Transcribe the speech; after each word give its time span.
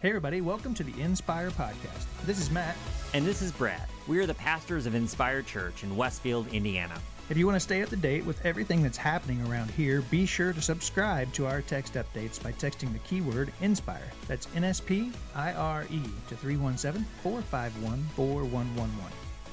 Hey, 0.00 0.10
everybody, 0.10 0.40
welcome 0.40 0.74
to 0.74 0.84
the 0.84 1.02
Inspire 1.02 1.50
Podcast. 1.50 2.06
This 2.24 2.38
is 2.38 2.52
Matt. 2.52 2.76
And 3.14 3.26
this 3.26 3.42
is 3.42 3.50
Brad. 3.50 3.82
We 4.06 4.20
are 4.20 4.26
the 4.26 4.34
pastors 4.34 4.86
of 4.86 4.94
Inspire 4.94 5.42
Church 5.42 5.82
in 5.82 5.96
Westfield, 5.96 6.46
Indiana. 6.52 6.94
If 7.30 7.36
you 7.36 7.46
want 7.46 7.56
to 7.56 7.60
stay 7.60 7.82
up 7.82 7.88
to 7.88 7.96
date 7.96 8.24
with 8.24 8.46
everything 8.46 8.80
that's 8.80 8.96
happening 8.96 9.44
around 9.44 9.72
here, 9.72 10.02
be 10.02 10.24
sure 10.24 10.52
to 10.52 10.62
subscribe 10.62 11.32
to 11.32 11.46
our 11.46 11.62
text 11.62 11.94
updates 11.94 12.40
by 12.40 12.52
texting 12.52 12.92
the 12.92 13.00
keyword 13.00 13.52
INSPIRE. 13.60 14.12
That's 14.28 14.46
N 14.54 14.62
S 14.62 14.78
P 14.78 15.10
I 15.34 15.52
R 15.54 15.84
E 15.90 16.00
to 16.28 16.36
317 16.36 17.04
451 17.24 17.98
4111. 18.14 18.94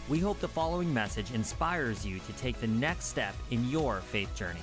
We 0.10 0.20
hope 0.20 0.40
the 0.42 0.48
following 0.48 0.94
message 0.94 1.32
inspires 1.32 2.06
you 2.06 2.20
to 2.20 2.34
take 2.34 2.62
the 2.62 2.68
next 2.68 3.06
step 3.06 3.34
in 3.50 3.68
your 3.68 4.02
faith 4.02 4.36
journey. 4.36 4.60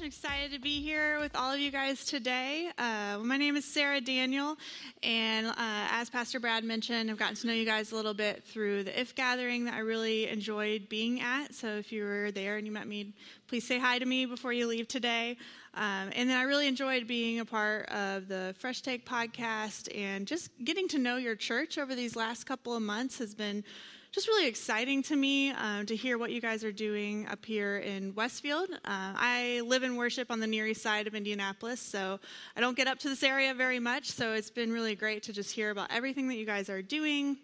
Excited 0.00 0.52
to 0.52 0.60
be 0.60 0.80
here 0.80 1.18
with 1.18 1.34
all 1.34 1.52
of 1.52 1.58
you 1.58 1.72
guys 1.72 2.04
today. 2.04 2.70
Uh, 2.78 3.18
my 3.22 3.36
name 3.36 3.56
is 3.56 3.64
Sarah 3.64 4.00
Daniel, 4.00 4.56
and 5.02 5.48
uh, 5.48 5.52
as 5.56 6.08
Pastor 6.08 6.38
Brad 6.38 6.62
mentioned, 6.62 7.10
I've 7.10 7.18
gotten 7.18 7.34
to 7.34 7.46
know 7.48 7.52
you 7.52 7.64
guys 7.64 7.90
a 7.90 7.96
little 7.96 8.14
bit 8.14 8.44
through 8.44 8.84
the 8.84 9.00
IF 9.00 9.16
gathering 9.16 9.64
that 9.64 9.74
I 9.74 9.80
really 9.80 10.28
enjoyed 10.28 10.88
being 10.88 11.20
at. 11.20 11.52
So 11.52 11.66
if 11.76 11.90
you 11.90 12.04
were 12.04 12.30
there 12.30 12.56
and 12.56 12.66
you 12.66 12.72
met 12.72 12.86
me, 12.86 13.12
please 13.48 13.66
say 13.66 13.78
hi 13.78 13.98
to 13.98 14.06
me 14.06 14.24
before 14.24 14.52
you 14.52 14.68
leave 14.68 14.86
today. 14.86 15.36
Um, 15.74 16.10
and 16.14 16.30
then 16.30 16.38
I 16.38 16.42
really 16.42 16.68
enjoyed 16.68 17.08
being 17.08 17.40
a 17.40 17.44
part 17.44 17.88
of 17.88 18.28
the 18.28 18.54
Fresh 18.58 18.82
Take 18.82 19.04
podcast 19.04 19.94
and 19.96 20.28
just 20.28 20.50
getting 20.62 20.86
to 20.88 20.98
know 20.98 21.16
your 21.16 21.34
church 21.34 21.76
over 21.76 21.96
these 21.96 22.14
last 22.14 22.44
couple 22.44 22.74
of 22.74 22.82
months 22.82 23.18
has 23.18 23.34
been 23.34 23.64
just 24.10 24.26
really 24.26 24.46
exciting 24.46 25.02
to 25.04 25.16
me 25.16 25.50
um, 25.50 25.84
to 25.86 25.94
hear 25.94 26.18
what 26.18 26.30
you 26.30 26.40
guys 26.40 26.64
are 26.64 26.72
doing 26.72 27.26
up 27.26 27.44
here 27.44 27.78
in 27.78 28.14
Westfield. 28.14 28.70
Uh, 28.70 28.76
I 28.84 29.62
live 29.66 29.82
and 29.82 29.96
worship 29.96 30.30
on 30.30 30.40
the 30.40 30.46
Near 30.46 30.66
East 30.66 30.82
side 30.82 31.06
of 31.06 31.14
Indianapolis, 31.14 31.80
so 31.80 32.18
I 32.56 32.60
don't 32.60 32.76
get 32.76 32.86
up 32.86 32.98
to 33.00 33.08
this 33.08 33.22
area 33.22 33.52
very 33.54 33.78
much. 33.78 34.10
So 34.10 34.32
it's 34.32 34.50
been 34.50 34.72
really 34.72 34.94
great 34.94 35.22
to 35.24 35.32
just 35.32 35.52
hear 35.52 35.70
about 35.70 35.90
everything 35.90 36.28
that 36.28 36.36
you 36.36 36.46
guys 36.46 36.70
are 36.70 36.82
doing 36.82 37.36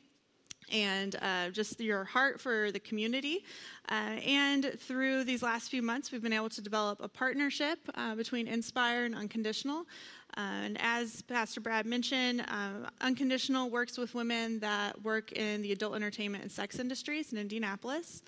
and 0.72 1.16
uh, 1.22 1.50
just 1.50 1.80
your 1.80 2.04
heart 2.04 2.40
for 2.40 2.70
the 2.72 2.80
community. 2.80 3.44
Uh, 3.90 4.16
and 4.26 4.72
through 4.78 5.24
these 5.24 5.42
last 5.42 5.70
few 5.70 5.82
months, 5.82 6.10
we've 6.10 6.22
been 6.22 6.32
able 6.32 6.48
to 6.48 6.60
develop 6.60 7.00
a 7.02 7.08
partnership 7.08 7.78
uh, 7.94 8.14
between 8.14 8.48
Inspire 8.48 9.04
and 9.04 9.14
Unconditional. 9.14 9.86
Uh, 10.36 10.40
and 10.40 10.78
as 10.80 11.22
Pastor 11.22 11.60
Brad 11.60 11.86
mentioned, 11.86 12.40
uh, 12.48 12.88
Unconditional 13.00 13.70
works 13.70 13.96
with 13.98 14.14
women 14.14 14.58
that 14.60 15.00
work 15.02 15.32
in 15.32 15.62
the 15.62 15.72
adult 15.72 15.94
entertainment 15.94 16.42
and 16.42 16.50
sex 16.50 16.78
industries 16.78 17.32
in 17.32 17.38
Indianapolis. 17.38 18.22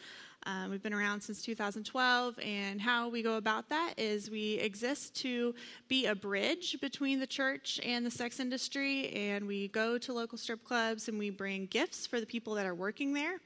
Um, 0.48 0.70
we've 0.70 0.82
been 0.82 0.94
around 0.94 1.20
since 1.22 1.42
2012, 1.42 2.38
and 2.38 2.80
how 2.80 3.08
we 3.08 3.20
go 3.20 3.36
about 3.36 3.68
that 3.70 3.94
is 3.96 4.30
we 4.30 4.54
exist 4.54 5.12
to 5.16 5.56
be 5.88 6.06
a 6.06 6.14
bridge 6.14 6.80
between 6.80 7.18
the 7.18 7.26
church 7.26 7.80
and 7.84 8.06
the 8.06 8.12
sex 8.12 8.38
industry, 8.38 9.10
and 9.10 9.44
we 9.44 9.66
go 9.66 9.98
to 9.98 10.12
local 10.12 10.38
strip 10.38 10.62
clubs 10.62 11.08
and 11.08 11.18
we 11.18 11.30
bring 11.30 11.66
gifts 11.66 12.06
for 12.06 12.20
the 12.20 12.26
people 12.26 12.54
that 12.54 12.64
are 12.64 12.76
working 12.76 13.12
there. 13.12 13.40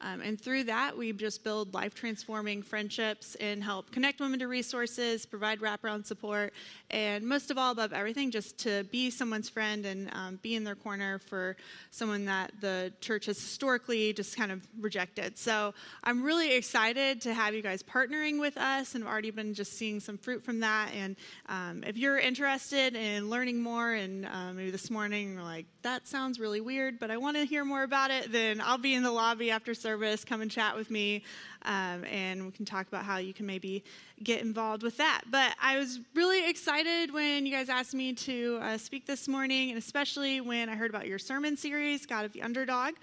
Um, 0.00 0.20
and 0.20 0.38
through 0.38 0.64
that, 0.64 0.96
we 0.96 1.12
just 1.12 1.42
build 1.42 1.72
life 1.72 1.94
transforming 1.94 2.62
friendships 2.62 3.34
and 3.36 3.64
help 3.64 3.90
connect 3.92 4.20
women 4.20 4.38
to 4.40 4.46
resources, 4.46 5.24
provide 5.24 5.60
wraparound 5.60 6.04
support, 6.04 6.52
and 6.90 7.26
most 7.26 7.50
of 7.50 7.56
all, 7.56 7.72
above 7.72 7.94
everything, 7.94 8.30
just 8.30 8.58
to 8.58 8.84
be 8.84 9.10
someone's 9.10 9.48
friend 9.48 9.86
and 9.86 10.10
um, 10.12 10.38
be 10.42 10.54
in 10.54 10.64
their 10.64 10.74
corner 10.74 11.18
for 11.18 11.56
someone 11.90 12.26
that 12.26 12.52
the 12.60 12.92
church 13.00 13.26
has 13.26 13.38
historically 13.38 14.12
just 14.12 14.36
kind 14.36 14.52
of 14.52 14.60
rejected. 14.80 15.38
So 15.38 15.72
I'm 16.04 16.22
really 16.22 16.54
excited 16.54 17.22
to 17.22 17.32
have 17.32 17.54
you 17.54 17.62
guys 17.62 17.82
partnering 17.82 18.38
with 18.38 18.58
us, 18.58 18.94
and 18.94 19.02
I've 19.02 19.10
already 19.10 19.30
been 19.30 19.54
just 19.54 19.78
seeing 19.78 20.00
some 20.00 20.18
fruit 20.18 20.44
from 20.44 20.60
that. 20.60 20.90
And 20.94 21.16
um, 21.48 21.82
if 21.86 21.96
you're 21.96 22.18
interested 22.18 22.94
in 22.94 23.30
learning 23.30 23.62
more, 23.62 23.94
and 23.94 24.26
um, 24.26 24.56
maybe 24.56 24.70
this 24.70 24.90
morning 24.90 25.34
you're 25.34 25.42
like, 25.42 25.64
that 25.82 26.06
sounds 26.06 26.38
really 26.38 26.60
weird, 26.60 26.98
but 26.98 27.10
I 27.10 27.16
want 27.16 27.36
to 27.36 27.44
hear 27.44 27.64
more 27.64 27.82
about 27.82 28.10
it, 28.10 28.30
then 28.30 28.60
I'll 28.60 28.76
be 28.76 28.94
in 28.94 29.02
the 29.02 29.10
lobby 29.10 29.50
after 29.50 29.72
service. 29.86 30.24
Come 30.24 30.40
and 30.40 30.50
chat 30.50 30.74
with 30.74 30.90
me, 30.90 31.22
um, 31.62 32.04
and 32.06 32.44
we 32.44 32.50
can 32.50 32.64
talk 32.64 32.88
about 32.88 33.04
how 33.04 33.18
you 33.18 33.32
can 33.32 33.46
maybe 33.46 33.84
get 34.20 34.40
involved 34.42 34.82
with 34.82 34.96
that. 34.96 35.20
But 35.30 35.54
I 35.62 35.78
was 35.78 36.00
really 36.12 36.50
excited 36.50 37.12
when 37.14 37.46
you 37.46 37.52
guys 37.52 37.68
asked 37.68 37.94
me 37.94 38.12
to 38.14 38.58
uh, 38.62 38.78
speak 38.78 39.06
this 39.06 39.28
morning, 39.28 39.70
and 39.70 39.78
especially 39.78 40.40
when 40.40 40.68
I 40.68 40.74
heard 40.74 40.90
about 40.90 41.06
your 41.06 41.20
sermon 41.20 41.56
series, 41.56 42.04
God 42.04 42.24
of 42.24 42.32
the 42.32 42.42
Underdog. 42.42 42.94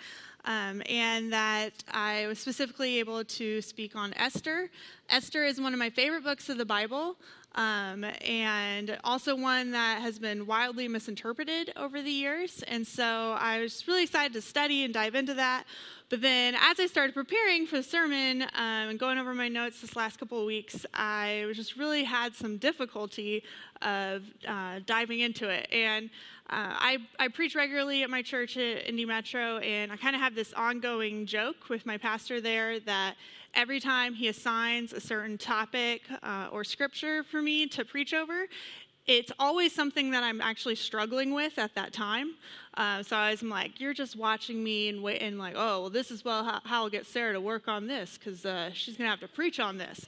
Um, 0.45 0.83
and 0.89 1.31
that 1.31 1.71
I 1.89 2.27
was 2.27 2.37
specifically 2.37 2.99
able 2.99 3.23
to 3.23 3.61
speak 3.61 3.95
on 3.95 4.13
Esther. 4.15 4.69
Esther 5.09 5.45
is 5.45 5.61
one 5.61 5.71
of 5.71 5.79
my 5.79 5.89
favorite 5.89 6.25
books 6.25 6.49
of 6.49 6.57
the 6.57 6.65
Bible. 6.65 7.15
Um, 7.55 8.03
and 8.25 8.97
also 9.03 9.35
one 9.35 9.71
that 9.71 10.01
has 10.01 10.17
been 10.17 10.47
wildly 10.47 10.87
misinterpreted 10.87 11.71
over 11.75 12.01
the 12.01 12.09
years. 12.09 12.63
And 12.67 12.85
so 12.85 13.37
I 13.39 13.59
was 13.59 13.87
really 13.87 14.03
excited 14.03 14.33
to 14.33 14.41
study 14.41 14.83
and 14.83 14.93
dive 14.93 15.13
into 15.13 15.35
that. 15.35 15.65
But 16.09 16.21
then, 16.21 16.55
as 16.55 16.79
I 16.79 16.85
started 16.85 17.15
preparing 17.15 17.65
for 17.65 17.77
the 17.77 17.83
sermon 17.83 18.43
um, 18.43 18.89
and 18.89 18.99
going 18.99 19.17
over 19.17 19.33
my 19.33 19.47
notes 19.47 19.81
this 19.81 19.95
last 19.95 20.19
couple 20.19 20.39
of 20.39 20.45
weeks, 20.45 20.85
I 20.93 21.51
just 21.53 21.75
really 21.75 22.03
had 22.03 22.35
some 22.35 22.57
difficulty 22.57 23.43
of 23.81 24.23
uh, 24.47 24.79
diving 24.85 25.21
into 25.21 25.49
it. 25.49 25.67
And 25.71 26.11
uh, 26.49 26.75
I, 26.77 26.97
I 27.17 27.29
preach 27.29 27.55
regularly 27.55 28.03
at 28.03 28.11
my 28.11 28.21
church 28.21 28.57
at 28.57 28.87
Indy 28.87 29.05
Metro, 29.05 29.57
and 29.57 29.91
I 29.91 29.97
kind 29.97 30.15
of 30.15 30.21
have 30.21 30.35
this 30.35 30.53
ongoing 30.53 31.25
joke 31.25 31.69
with 31.69 31.85
my 31.85 31.97
pastor 31.97 32.41
there 32.41 32.79
that 32.81 33.15
every 33.53 33.79
time 33.79 34.13
he 34.13 34.27
assigns 34.27 34.93
a 34.93 34.99
certain 34.99 35.37
topic 35.37 36.01
uh, 36.21 36.49
or 36.51 36.63
scripture 36.63 37.23
for 37.23 37.41
me 37.41 37.67
to 37.67 37.85
preach 37.85 38.13
over, 38.13 38.47
it's 39.05 39.31
always 39.37 39.73
something 39.73 40.11
that 40.11 40.23
I'm 40.23 40.39
actually 40.39 40.75
struggling 40.75 41.33
with 41.33 41.57
at 41.57 41.75
that 41.75 41.91
time. 41.91 42.35
Uh, 42.75 43.03
so 43.03 43.17
I 43.17 43.31
was 43.31 43.43
like, 43.43 43.79
you're 43.79 43.93
just 43.93 44.15
watching 44.15 44.63
me 44.63 44.89
and 44.89 45.03
waiting, 45.03 45.37
like, 45.37 45.55
oh, 45.57 45.81
well, 45.81 45.89
this 45.89 46.09
is 46.09 46.23
well 46.23 46.43
how, 46.43 46.61
how 46.63 46.83
I'll 46.83 46.89
get 46.89 47.05
Sarah 47.05 47.33
to 47.33 47.41
work 47.41 47.67
on 47.67 47.87
this 47.87 48.17
because 48.17 48.45
uh, 48.45 48.71
she's 48.73 48.95
going 48.95 49.07
to 49.07 49.11
have 49.11 49.19
to 49.19 49.27
preach 49.27 49.59
on 49.59 49.77
this. 49.77 50.05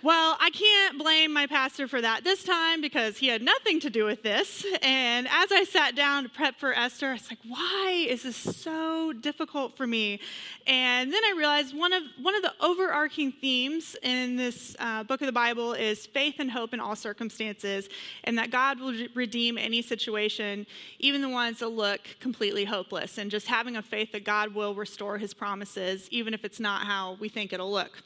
Well, 0.00 0.36
I 0.40 0.50
can't 0.50 0.96
blame 0.96 1.32
my 1.32 1.48
pastor 1.48 1.88
for 1.88 2.00
that 2.00 2.22
this 2.22 2.44
time 2.44 2.80
because 2.80 3.18
he 3.18 3.26
had 3.26 3.42
nothing 3.42 3.80
to 3.80 3.90
do 3.90 4.04
with 4.04 4.22
this. 4.22 4.64
And 4.80 5.26
as 5.26 5.50
I 5.50 5.64
sat 5.64 5.96
down 5.96 6.22
to 6.22 6.28
prep 6.28 6.54
for 6.60 6.72
Esther, 6.72 7.08
I 7.08 7.12
was 7.14 7.28
like, 7.28 7.40
why 7.44 8.06
is 8.08 8.22
this 8.22 8.36
so 8.36 9.12
difficult 9.12 9.76
for 9.76 9.88
me? 9.88 10.20
And 10.68 11.12
then 11.12 11.24
I 11.24 11.34
realized 11.36 11.76
one 11.76 11.92
of, 11.92 12.04
one 12.22 12.36
of 12.36 12.42
the 12.42 12.52
overarching 12.60 13.32
themes 13.32 13.96
in 14.04 14.36
this 14.36 14.76
uh, 14.78 15.02
book 15.02 15.20
of 15.20 15.26
the 15.26 15.32
Bible 15.32 15.72
is 15.72 16.06
faith 16.06 16.36
and 16.38 16.48
hope 16.48 16.72
in 16.72 16.78
all 16.78 16.94
circumstances, 16.94 17.88
and 18.22 18.38
that 18.38 18.52
God 18.52 18.78
will 18.78 18.94
redeem 19.16 19.58
any 19.58 19.82
situation, 19.82 20.64
even 21.00 21.22
the 21.22 21.28
ones 21.28 21.58
that 21.58 21.70
look 21.70 22.02
completely 22.20 22.64
hopeless, 22.64 23.18
and 23.18 23.32
just 23.32 23.48
having 23.48 23.76
a 23.76 23.82
faith 23.82 24.12
that 24.12 24.24
God 24.24 24.54
will 24.54 24.76
restore 24.76 25.18
his 25.18 25.34
promises, 25.34 26.06
even 26.12 26.34
if 26.34 26.44
it's 26.44 26.60
not 26.60 26.86
how 26.86 27.16
we 27.18 27.28
think 27.28 27.52
it'll 27.52 27.72
look. 27.72 27.98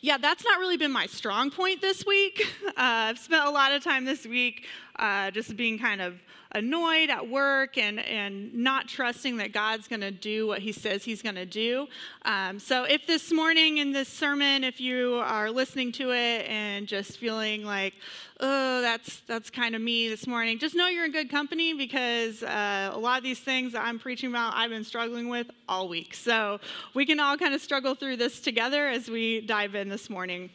Yeah, 0.00 0.18
that's 0.18 0.44
not 0.44 0.58
really 0.58 0.76
been 0.76 0.92
my 0.92 1.06
strong 1.06 1.50
point 1.50 1.80
this 1.80 2.04
week. 2.06 2.46
Uh, 2.72 3.12
I've 3.12 3.18
spent 3.18 3.44
a 3.44 3.50
lot 3.50 3.72
of 3.72 3.84
time 3.84 4.06
this 4.06 4.24
week 4.26 4.66
uh, 4.96 5.30
just 5.30 5.56
being 5.56 5.78
kind 5.78 6.00
of 6.00 6.14
annoyed 6.54 7.10
at 7.10 7.28
work 7.28 7.78
and, 7.78 7.98
and 8.00 8.52
not 8.54 8.86
trusting 8.88 9.38
that 9.38 9.52
God's 9.52 9.88
going 9.88 10.00
to 10.00 10.10
do 10.10 10.46
what 10.46 10.60
He 10.60 10.72
says 10.72 11.04
He's 11.04 11.22
going 11.22 11.34
to 11.34 11.46
do. 11.46 11.86
Um, 12.24 12.58
so, 12.58 12.84
if 12.84 13.06
this 13.06 13.32
morning 13.32 13.78
in 13.78 13.92
this 13.92 14.08
sermon, 14.08 14.64
if 14.64 14.80
you 14.80 15.14
are 15.24 15.50
listening 15.50 15.92
to 15.92 16.12
it 16.12 16.46
and 16.46 16.86
just 16.86 17.18
feeling 17.18 17.64
like, 17.64 17.94
oh, 18.40 18.80
that's 18.80 19.20
that's 19.20 19.50
kind 19.50 19.74
of 19.74 19.80
me 19.80 20.08
this 20.08 20.26
morning, 20.26 20.58
just 20.58 20.74
know 20.74 20.88
you're 20.88 21.06
in 21.06 21.12
good 21.12 21.30
company 21.30 21.74
because 21.74 22.42
uh, 22.42 22.90
a 22.92 22.98
lot 22.98 23.18
of 23.18 23.24
these 23.24 23.40
things 23.40 23.72
that 23.72 23.84
I'm 23.84 23.98
preaching 23.98 24.30
about, 24.30 24.54
I've 24.54 24.70
been 24.70 24.84
struggling 24.84 25.28
with 25.28 25.50
all 25.68 25.88
week. 25.88 26.14
So, 26.14 26.60
we 26.94 27.06
can 27.06 27.18
all 27.18 27.36
kind 27.36 27.54
of 27.54 27.60
struggle 27.60 27.94
through 27.94 28.16
this 28.16 28.40
together 28.40 28.88
as 28.88 29.08
we 29.08 29.40
dive 29.40 29.74
in 29.74 29.88
this 29.88 30.10
morning. 30.10 30.50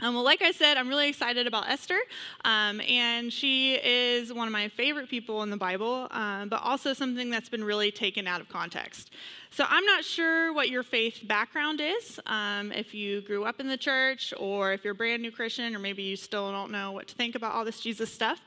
Um, 0.00 0.14
well, 0.14 0.22
like 0.22 0.42
I 0.42 0.52
said, 0.52 0.76
I'm 0.76 0.88
really 0.88 1.08
excited 1.08 1.48
about 1.48 1.68
Esther, 1.68 1.98
um, 2.44 2.80
and 2.82 3.32
she 3.32 3.74
is 3.74 4.32
one 4.32 4.46
of 4.46 4.52
my 4.52 4.68
favorite 4.68 5.08
people 5.08 5.42
in 5.42 5.50
the 5.50 5.56
Bible, 5.56 6.06
um, 6.12 6.48
but 6.48 6.62
also 6.62 6.92
something 6.92 7.30
that's 7.30 7.48
been 7.48 7.64
really 7.64 7.90
taken 7.90 8.28
out 8.28 8.40
of 8.40 8.48
context. 8.48 9.10
So 9.50 9.64
I'm 9.68 9.84
not 9.86 10.04
sure 10.04 10.52
what 10.52 10.68
your 10.68 10.82
faith 10.82 11.20
background 11.26 11.80
is, 11.80 12.20
um, 12.26 12.70
if 12.70 12.94
you 12.94 13.22
grew 13.22 13.44
up 13.44 13.60
in 13.60 13.66
the 13.66 13.76
church, 13.76 14.32
or 14.38 14.72
if 14.72 14.84
you're 14.84 14.92
a 14.92 14.96
brand 14.96 15.22
new 15.22 15.32
Christian, 15.32 15.74
or 15.74 15.78
maybe 15.78 16.02
you 16.02 16.16
still 16.16 16.52
don't 16.52 16.70
know 16.70 16.92
what 16.92 17.08
to 17.08 17.14
think 17.14 17.34
about 17.34 17.52
all 17.54 17.64
this 17.64 17.80
Jesus 17.80 18.12
stuff. 18.12 18.40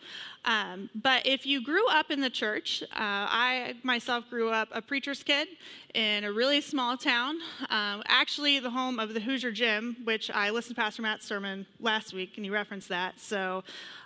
Um, 0.46 0.90
but 0.96 1.26
if 1.26 1.46
you 1.46 1.64
grew 1.64 1.88
up 1.90 2.10
in 2.10 2.22
the 2.22 2.30
church, 2.30 2.82
uh, 2.84 2.88
I 2.96 3.76
myself 3.84 4.28
grew 4.30 4.50
up 4.50 4.70
a 4.72 4.82
preacher's 4.82 5.22
kid 5.22 5.48
in 5.94 6.24
a 6.24 6.32
really 6.32 6.62
small 6.62 6.98
town, 6.98 7.38
um, 7.70 8.02
actually 8.08 8.60
the 8.60 8.70
home 8.70 8.98
of 9.00 9.14
the 9.14 9.20
Hoosier 9.20 9.52
Gym, 9.52 9.98
which 10.04 10.32
I 10.32 10.50
listened 10.50 10.76
to 10.78 10.82
Pastor 10.82 11.02
Matt's 11.02 11.26
sermon 11.26 11.66
last 11.80 12.14
week, 12.14 12.38
and 12.38 12.46
he 12.46 12.50
referenced 12.50 12.90
that. 12.90 13.20
So, 13.20 13.64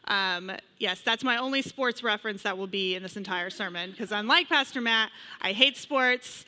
um, 0.08 0.52
yes, 0.78 1.02
that's 1.02 1.24
my 1.24 1.38
only 1.38 1.62
sports 1.62 2.04
reference 2.04 2.44
that 2.44 2.58
will 2.58 2.68
be 2.68 2.96
in 2.96 3.04
this 3.04 3.16
entire 3.16 3.50
sermon, 3.50 3.92
because 3.92 4.12
unlike 4.12 4.50
Pastor 4.50 4.82
Matt, 4.82 5.12
I 5.42 5.54
hate 5.54 5.78
sports. 5.78 6.44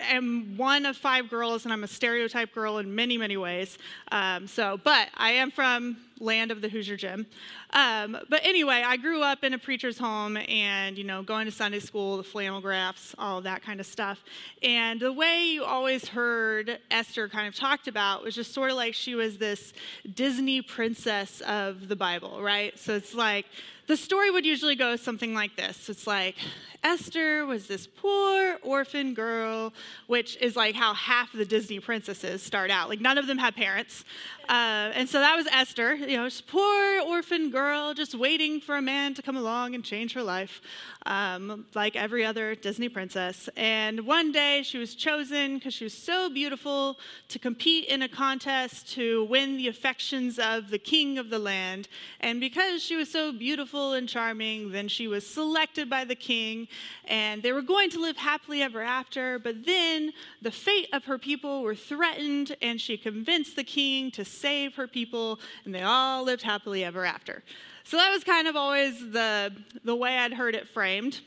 Am 0.00 0.56
one 0.56 0.86
of 0.86 0.96
five 0.96 1.30
girls, 1.30 1.64
and 1.64 1.72
I'm 1.72 1.84
a 1.84 1.88
stereotype 1.88 2.52
girl 2.52 2.78
in 2.78 2.94
many, 2.94 3.16
many 3.18 3.36
ways. 3.36 3.78
Um, 4.12 4.46
so, 4.46 4.78
but 4.82 5.08
I 5.16 5.32
am 5.32 5.50
from 5.50 5.98
land 6.18 6.50
of 6.50 6.60
the 6.62 6.68
Hoosier 6.68 6.96
Gym. 6.96 7.26
Um, 7.70 8.16
but 8.30 8.40
anyway, 8.42 8.82
I 8.86 8.96
grew 8.96 9.22
up 9.22 9.44
in 9.44 9.52
a 9.52 9.58
preacher's 9.58 9.98
home 9.98 10.36
and, 10.36 10.96
you 10.96 11.04
know, 11.04 11.22
going 11.22 11.44
to 11.44 11.52
Sunday 11.52 11.80
school, 11.80 12.16
the 12.16 12.22
flannel 12.22 12.60
graphs, 12.60 13.14
all 13.18 13.42
that 13.42 13.62
kind 13.62 13.80
of 13.80 13.86
stuff. 13.86 14.24
And 14.62 14.98
the 15.00 15.12
way 15.12 15.44
you 15.44 15.64
always 15.64 16.08
heard 16.08 16.78
Esther 16.90 17.28
kind 17.28 17.46
of 17.46 17.54
talked 17.54 17.86
about 17.86 18.24
was 18.24 18.34
just 18.34 18.54
sort 18.54 18.70
of 18.70 18.76
like 18.76 18.94
she 18.94 19.14
was 19.14 19.36
this 19.36 19.74
Disney 20.14 20.62
princess 20.62 21.42
of 21.42 21.88
the 21.88 21.96
Bible, 21.96 22.42
right? 22.42 22.78
So 22.78 22.94
it's 22.94 23.14
like, 23.14 23.46
the 23.86 23.96
story 23.96 24.30
would 24.30 24.44
usually 24.44 24.74
go 24.74 24.96
something 24.96 25.34
like 25.34 25.56
this. 25.56 25.88
It's 25.88 26.06
like 26.06 26.36
esther 26.82 27.46
was 27.46 27.66
this 27.66 27.86
poor 27.86 28.58
orphan 28.62 29.12
girl 29.14 29.72
which 30.06 30.36
is 30.36 30.54
like 30.54 30.74
how 30.74 30.94
half 30.94 31.32
the 31.32 31.44
disney 31.44 31.80
princesses 31.80 32.42
start 32.42 32.70
out. 32.70 32.88
Like 32.88 33.00
none 33.00 33.18
of 33.18 33.26
them 33.26 33.38
have 33.38 33.54
parents 33.54 34.04
uh, 34.48 34.90
and 34.94 35.08
so 35.08 35.20
that 35.20 35.36
was 35.36 35.46
esther 35.52 35.94
you 35.94 36.16
know 36.16 36.28
poor 36.46 37.00
orphan 37.00 37.50
girl 37.50 37.94
just 37.94 38.14
waiting 38.14 38.60
for 38.60 38.76
a 38.76 38.82
man 38.82 39.14
to 39.14 39.22
come 39.22 39.36
along 39.36 39.74
and 39.74 39.84
change 39.84 40.12
her 40.12 40.22
life 40.22 40.60
um, 41.06 41.66
like 41.74 41.96
every 41.96 42.24
other 42.24 42.54
disney 42.54 42.88
princess 42.88 43.48
and 43.56 44.00
one 44.06 44.32
day 44.32 44.62
she 44.62 44.78
was 44.78 44.94
chosen 44.94 45.56
because 45.56 45.74
she 45.74 45.84
was 45.84 45.94
so 45.94 46.28
beautiful 46.28 46.98
to 47.28 47.38
compete 47.38 47.84
in 47.86 48.02
a 48.02 48.08
contest 48.08 48.92
to 48.92 49.24
win 49.24 49.56
the 49.56 49.68
affections 49.68 50.38
of 50.38 50.70
the 50.70 50.78
king 50.78 51.18
of 51.18 51.30
the 51.30 51.38
land 51.38 51.88
and 52.20 52.40
because 52.40 52.82
she 52.82 52.96
was 52.96 53.10
so 53.10 53.32
beautiful 53.32 53.92
and 53.92 54.08
charming. 54.08 54.70
Then 54.72 54.88
she 54.88 55.08
was 55.08 55.26
selected 55.26 55.88
by 55.90 56.04
the 56.04 56.14
king, 56.14 56.68
and 57.06 57.42
they 57.42 57.52
were 57.52 57.62
going 57.62 57.90
to 57.90 58.00
live 58.00 58.16
happily 58.16 58.62
ever 58.62 58.82
after. 58.82 59.38
But 59.38 59.64
then 59.64 60.12
the 60.42 60.50
fate 60.50 60.88
of 60.92 61.04
her 61.04 61.18
people 61.18 61.62
were 61.62 61.74
threatened, 61.74 62.56
and 62.62 62.80
she 62.80 62.96
convinced 62.96 63.56
the 63.56 63.64
king 63.64 64.10
to 64.12 64.24
save 64.36 64.74
her 64.76 64.86
people, 64.86 65.40
and 65.64 65.74
they 65.74 65.82
all 65.82 66.24
lived 66.24 66.42
happily 66.42 66.84
ever 66.84 67.04
after. 67.04 67.42
So 67.84 67.96
that 67.96 68.10
was 68.10 68.24
kind 68.24 68.48
of 68.48 68.56
always 68.56 68.98
the, 69.10 69.52
the 69.84 69.94
way 69.94 70.18
I'd 70.18 70.32
heard 70.32 70.54
it 70.54 70.68
framed. 70.68 71.20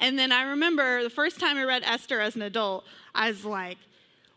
And 0.00 0.18
then 0.18 0.32
I 0.32 0.42
remember 0.42 1.02
the 1.02 1.10
first 1.10 1.40
time 1.40 1.56
I 1.56 1.64
read 1.64 1.82
Esther 1.84 2.20
as 2.20 2.36
an 2.36 2.42
adult, 2.42 2.84
I 3.14 3.28
was 3.28 3.44
like, 3.44 3.78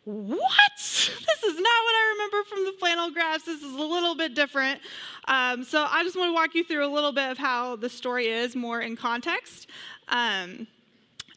what? 0.04 0.72
This 0.78 1.44
is 1.44 1.56
not 1.56 1.58
what 1.58 1.96
I 1.96 2.14
remember 2.14 2.50
from 2.50 2.66
the 2.66 2.74
flannel 2.80 3.12
graphs. 3.12 3.46
This 3.46 3.62
is 3.62 3.74
a 3.74 3.84
little 3.84 4.16
bit 4.16 4.34
different. 4.34 4.80
Um, 5.28 5.64
so 5.64 5.86
I 5.90 6.04
just 6.04 6.18
want 6.18 6.30
to 6.30 6.34
walk 6.34 6.56
you 6.56 6.64
through 6.64 6.86
a 6.86 6.92
little 6.92 7.12
bit 7.12 7.30
of 7.30 7.38
how 7.38 7.76
the 7.76 7.90
story 7.90 8.28
is 8.28 8.56
more 8.56 8.82
in 8.82 8.96
context. 8.96 9.68
Um, 10.08 10.68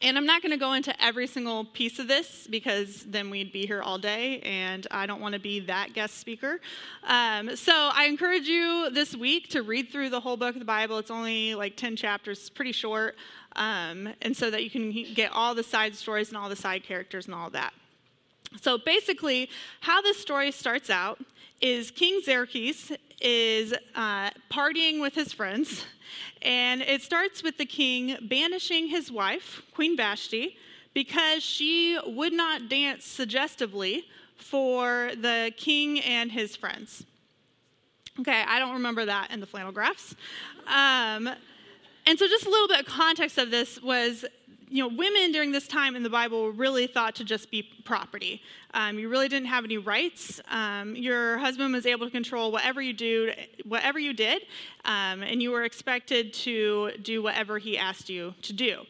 and 0.05 0.19
I'm 0.19 0.27
not 0.27 0.43
going 0.43 0.51
to 0.51 0.57
go 0.57 0.73
into 0.73 0.93
every 1.03 1.25
single 1.25 1.65
piece 1.65 1.97
of 1.97 2.07
this 2.07 2.45
because 2.47 3.03
then 3.05 3.31
we'd 3.31 3.51
be 3.51 3.65
here 3.65 3.81
all 3.81 3.97
day, 3.97 4.39
and 4.41 4.85
I 4.91 5.07
don't 5.07 5.19
want 5.19 5.33
to 5.33 5.39
be 5.39 5.61
that 5.61 5.93
guest 5.93 6.19
speaker. 6.19 6.61
Um, 7.05 7.55
so 7.55 7.73
I 7.73 8.05
encourage 8.05 8.47
you 8.47 8.91
this 8.91 9.15
week 9.15 9.49
to 9.49 9.63
read 9.63 9.89
through 9.89 10.11
the 10.11 10.19
whole 10.19 10.37
book 10.37 10.53
of 10.53 10.59
the 10.59 10.65
Bible. 10.65 10.99
It's 10.99 11.09
only 11.09 11.55
like 11.55 11.75
10 11.75 11.95
chapters, 11.95 12.51
pretty 12.51 12.71
short, 12.71 13.15
um, 13.55 14.13
and 14.21 14.37
so 14.37 14.51
that 14.51 14.63
you 14.63 14.69
can 14.69 14.91
get 15.15 15.31
all 15.31 15.55
the 15.55 15.63
side 15.63 15.95
stories 15.95 16.27
and 16.29 16.37
all 16.37 16.49
the 16.49 16.55
side 16.55 16.83
characters 16.83 17.25
and 17.25 17.33
all 17.33 17.49
that. 17.49 17.73
So 18.61 18.77
basically, 18.77 19.49
how 19.81 20.01
this 20.01 20.17
story 20.17 20.51
starts 20.51 20.89
out 20.89 21.19
is 21.61 21.91
King 21.91 22.21
Xerxes 22.23 22.91
is 23.21 23.73
uh, 23.95 24.29
partying 24.51 25.01
with 25.01 25.15
his 25.15 25.33
friends, 25.33 25.85
and 26.41 26.81
it 26.81 27.01
starts 27.01 27.43
with 27.43 27.57
the 27.57 27.65
king 27.65 28.17
banishing 28.21 28.87
his 28.87 29.11
wife, 29.11 29.61
Queen 29.73 29.95
Vashti, 29.97 30.57
because 30.93 31.43
she 31.43 31.99
would 32.05 32.33
not 32.33 32.69
dance 32.69 33.05
suggestively 33.05 34.05
for 34.35 35.11
the 35.15 35.51
king 35.57 35.99
and 36.01 36.31
his 36.31 36.55
friends. 36.55 37.05
Okay, 38.19 38.43
I 38.47 38.59
don't 38.59 38.73
remember 38.73 39.05
that 39.05 39.31
in 39.31 39.41
the 39.41 39.45
flannel 39.45 39.71
graphs. 39.71 40.15
Um, 40.67 41.29
and 42.07 42.19
so, 42.19 42.27
just 42.27 42.45
a 42.45 42.49
little 42.49 42.67
bit 42.67 42.79
of 42.81 42.85
context 42.85 43.37
of 43.37 43.51
this 43.51 43.81
was 43.81 44.23
you 44.75 44.83
know, 44.83 44.93
women 44.93 45.31
during 45.31 45.53
this 45.53 45.67
time 45.67 45.95
in 45.95 46.03
the 46.03 46.09
Bible 46.09 46.43
were 46.43 46.51
really 46.51 46.85
thought 46.85 47.15
to 47.15 47.23
just 47.23 47.49
be 47.49 47.63
property. 47.85 48.41
Um, 48.73 48.99
you 48.99 49.07
really 49.07 49.29
didn't 49.29 49.47
have 49.47 49.63
any 49.63 49.77
rights. 49.77 50.41
Um, 50.51 50.97
your 50.97 51.37
husband 51.37 51.73
was 51.73 51.85
able 51.85 52.05
to 52.07 52.11
control 52.11 52.51
whatever 52.51 52.81
you 52.81 52.91
do, 52.91 53.31
whatever 53.63 53.99
you 53.99 54.11
did, 54.11 54.41
um, 54.83 55.23
and 55.23 55.41
you 55.41 55.51
were 55.51 55.63
expected 55.63 56.33
to 56.33 56.91
do 57.01 57.23
whatever 57.23 57.57
he 57.57 57.77
asked 57.77 58.09
you 58.09 58.33
to 58.41 58.51
do. 58.51 58.81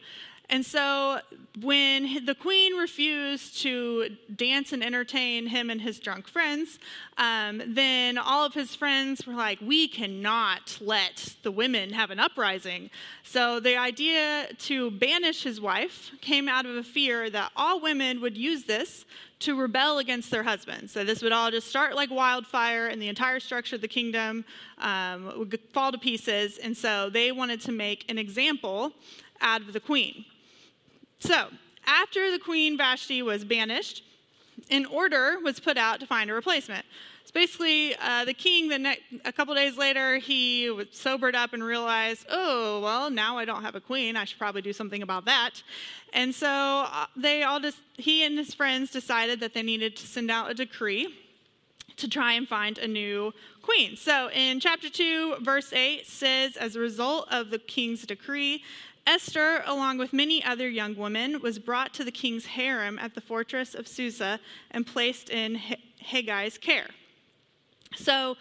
And 0.48 0.64
so 0.64 1.20
when 1.60 2.24
the 2.24 2.34
queen 2.34 2.74
refused 2.74 3.60
to 3.62 4.16
dance 4.34 4.72
and 4.72 4.84
entertain 4.84 5.46
him 5.46 5.70
and 5.70 5.80
his 5.80 5.98
drunk 5.98 6.28
friends, 6.28 6.78
um, 7.18 7.62
then 7.66 8.16
all 8.16 8.44
of 8.44 8.54
his 8.54 8.76
friends 8.76 9.26
were 9.26 9.34
like, 9.34 9.58
We 9.60 9.88
cannot 9.88 10.78
let 10.80 11.34
the 11.42 11.50
women 11.50 11.92
have 11.92 12.10
an 12.10 12.20
uprising. 12.20 12.90
So 13.24 13.58
the 13.58 13.76
idea 13.76 14.48
to 14.58 14.90
banish 14.92 15.42
his 15.42 15.60
wife 15.60 16.12
came 16.20 16.48
out 16.48 16.64
of 16.64 16.76
a 16.76 16.84
fear 16.84 17.28
that 17.30 17.50
all 17.56 17.80
women 17.80 18.20
would 18.20 18.36
use 18.36 18.64
this 18.64 19.04
to 19.38 19.58
rebel 19.58 19.98
against 19.98 20.30
their 20.30 20.44
husbands. 20.44 20.92
So 20.92 21.04
this 21.04 21.22
would 21.22 21.32
all 21.32 21.50
just 21.50 21.66
start 21.66 21.94
like 21.96 22.10
wildfire, 22.10 22.86
and 22.86 23.02
the 23.02 23.08
entire 23.08 23.40
structure 23.40 23.76
of 23.76 23.82
the 23.82 23.88
kingdom 23.88 24.44
um, 24.78 25.32
would 25.38 25.58
fall 25.72 25.90
to 25.90 25.98
pieces. 25.98 26.58
And 26.58 26.76
so 26.76 27.10
they 27.10 27.32
wanted 27.32 27.60
to 27.62 27.72
make 27.72 28.08
an 28.08 28.16
example 28.16 28.92
out 29.40 29.60
of 29.60 29.72
the 29.72 29.80
queen. 29.80 30.24
So, 31.18 31.48
after 31.86 32.30
the 32.30 32.38
queen 32.38 32.76
Vashti 32.76 33.22
was 33.22 33.44
banished, 33.44 34.02
an 34.70 34.86
order 34.86 35.38
was 35.42 35.60
put 35.60 35.76
out 35.76 36.00
to 36.00 36.06
find 36.06 36.30
a 36.30 36.34
replacement. 36.34 36.84
So 37.24 37.32
basically, 37.34 37.94
uh, 37.96 38.24
the 38.24 38.34
king, 38.34 38.68
the 38.68 38.78
ne- 38.78 39.00
a 39.24 39.32
couple 39.32 39.54
days 39.54 39.76
later, 39.76 40.18
he 40.18 40.70
was 40.70 40.88
sobered 40.92 41.34
up 41.34 41.52
and 41.52 41.62
realized, 41.62 42.26
oh, 42.30 42.80
well, 42.80 43.10
now 43.10 43.36
I 43.36 43.44
don't 43.44 43.62
have 43.62 43.74
a 43.74 43.80
queen. 43.80 44.16
I 44.16 44.24
should 44.24 44.38
probably 44.38 44.62
do 44.62 44.72
something 44.72 45.02
about 45.02 45.24
that. 45.24 45.62
And 46.12 46.34
so 46.34 46.48
uh, 46.48 47.06
they 47.16 47.42
all 47.42 47.60
just, 47.60 47.78
he 47.96 48.24
and 48.24 48.38
his 48.38 48.54
friends 48.54 48.90
decided 48.90 49.40
that 49.40 49.54
they 49.54 49.62
needed 49.62 49.96
to 49.96 50.06
send 50.06 50.30
out 50.30 50.50
a 50.50 50.54
decree 50.54 51.14
to 51.96 52.08
try 52.08 52.34
and 52.34 52.46
find 52.46 52.78
a 52.78 52.86
new 52.86 53.32
queen. 53.62 53.96
So 53.96 54.30
in 54.30 54.60
chapter 54.60 54.88
2, 54.88 55.36
verse 55.40 55.72
8 55.72 56.06
says, 56.06 56.56
As 56.56 56.76
a 56.76 56.80
result 56.80 57.26
of 57.30 57.50
the 57.50 57.58
king's 57.58 58.02
decree, 58.02 58.62
Esther, 59.06 59.62
along 59.66 59.98
with 59.98 60.12
many 60.12 60.42
other 60.44 60.68
young 60.68 60.96
women, 60.96 61.40
was 61.40 61.58
brought 61.58 61.94
to 61.94 62.04
the 62.04 62.10
king's 62.10 62.46
harem 62.46 62.98
at 62.98 63.14
the 63.14 63.20
fortress 63.20 63.74
of 63.74 63.86
Susa 63.86 64.40
and 64.70 64.86
placed 64.86 65.30
in 65.30 65.60
Hegai's 66.04 66.58
care. 66.58 66.88
So, 67.94 68.36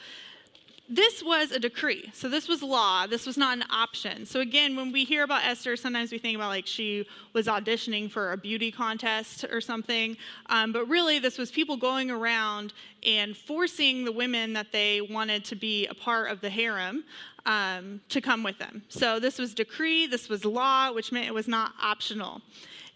this 0.87 1.23
was 1.23 1.51
a 1.51 1.57
decree. 1.57 2.11
So, 2.13 2.29
this 2.29 2.47
was 2.47 2.61
law. 2.61 3.07
This 3.07 3.25
was 3.25 3.37
not 3.37 3.57
an 3.57 3.63
option. 3.71 4.25
So, 4.25 4.39
again, 4.39 4.75
when 4.75 4.91
we 4.91 5.03
hear 5.03 5.23
about 5.23 5.43
Esther, 5.43 5.75
sometimes 5.75 6.11
we 6.11 6.17
think 6.17 6.35
about 6.35 6.49
like 6.49 6.67
she 6.67 7.07
was 7.33 7.47
auditioning 7.47 8.09
for 8.09 8.33
a 8.33 8.37
beauty 8.37 8.71
contest 8.71 9.45
or 9.45 9.61
something. 9.61 10.17
Um, 10.47 10.71
but 10.71 10.87
really, 10.87 11.19
this 11.19 11.37
was 11.37 11.51
people 11.51 11.77
going 11.77 12.11
around 12.11 12.73
and 13.03 13.35
forcing 13.35 14.05
the 14.05 14.11
women 14.11 14.53
that 14.53 14.71
they 14.71 15.01
wanted 15.01 15.45
to 15.45 15.55
be 15.55 15.87
a 15.87 15.93
part 15.93 16.29
of 16.29 16.41
the 16.41 16.49
harem 16.49 17.03
um, 17.45 18.01
to 18.09 18.21
come 18.21 18.43
with 18.43 18.57
them. 18.57 18.83
So 18.89 19.19
this 19.19 19.37
was 19.37 19.53
decree, 19.53 20.07
this 20.07 20.29
was 20.29 20.45
law, 20.45 20.91
which 20.91 21.11
meant 21.11 21.27
it 21.27 21.33
was 21.33 21.47
not 21.47 21.73
optional. 21.81 22.41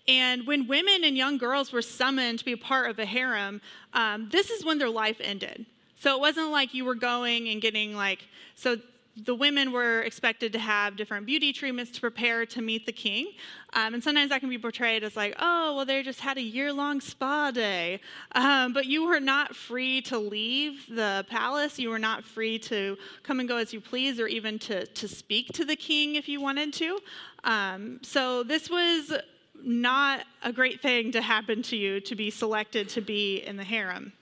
And 0.07 0.47
when 0.47 0.67
women 0.67 1.03
and 1.03 1.15
young 1.15 1.37
girls 1.37 1.71
were 1.71 1.83
summoned 1.83 2.39
to 2.39 2.45
be 2.45 2.55
part 2.55 2.89
of 2.89 2.97
a 2.97 3.05
harem, 3.05 3.61
um, 3.93 4.29
this 4.31 4.49
is 4.49 4.65
when 4.65 4.79
their 4.79 4.89
life 4.89 5.17
ended. 5.19 5.65
So 5.99 6.15
it 6.15 6.19
wasn't 6.19 6.49
like 6.49 6.73
you 6.73 6.85
were 6.85 6.95
going 6.95 7.49
and 7.49 7.61
getting 7.61 7.95
like, 7.95 8.27
so 8.55 8.77
the 9.17 9.35
women 9.35 9.71
were 9.71 10.01
expected 10.01 10.53
to 10.53 10.59
have 10.59 10.95
different 10.95 11.25
beauty 11.25 11.51
treatments 11.51 11.91
to 11.91 12.01
prepare 12.01 12.45
to 12.45 12.61
meet 12.61 12.85
the 12.85 12.91
king. 12.91 13.31
Um, 13.73 13.93
and 13.93 14.03
sometimes 14.03 14.29
that 14.29 14.39
can 14.39 14.49
be 14.49 14.57
portrayed 14.57 15.03
as 15.03 15.15
like, 15.15 15.35
oh, 15.39 15.75
well, 15.75 15.85
they 15.85 16.01
just 16.03 16.19
had 16.19 16.37
a 16.37 16.41
year 16.41 16.71
long 16.71 17.01
spa 17.01 17.51
day. 17.51 17.99
Um, 18.33 18.73
but 18.73 18.85
you 18.85 19.05
were 19.05 19.19
not 19.19 19.55
free 19.55 20.01
to 20.03 20.17
leave 20.17 20.85
the 20.87 21.25
palace. 21.29 21.79
You 21.79 21.89
were 21.89 21.99
not 21.99 22.23
free 22.23 22.59
to 22.59 22.97
come 23.23 23.39
and 23.39 23.49
go 23.49 23.57
as 23.57 23.73
you 23.73 23.81
please 23.81 24.19
or 24.19 24.27
even 24.27 24.59
to, 24.59 24.85
to 24.85 25.07
speak 25.07 25.47
to 25.53 25.65
the 25.65 25.75
king 25.75 26.15
if 26.15 26.27
you 26.27 26.41
wanted 26.41 26.73
to. 26.73 26.99
Um, 27.43 27.99
so 28.01 28.43
this 28.43 28.69
was 28.69 29.13
not 29.61 30.25
a 30.43 30.53
great 30.53 30.81
thing 30.81 31.11
to 31.11 31.21
happen 31.21 31.61
to 31.63 31.75
you 31.75 31.99
to 32.01 32.15
be 32.15 32.29
selected 32.29 32.89
to 32.89 33.01
be 33.01 33.37
in 33.37 33.57
the 33.57 33.63
harem. 33.63 34.13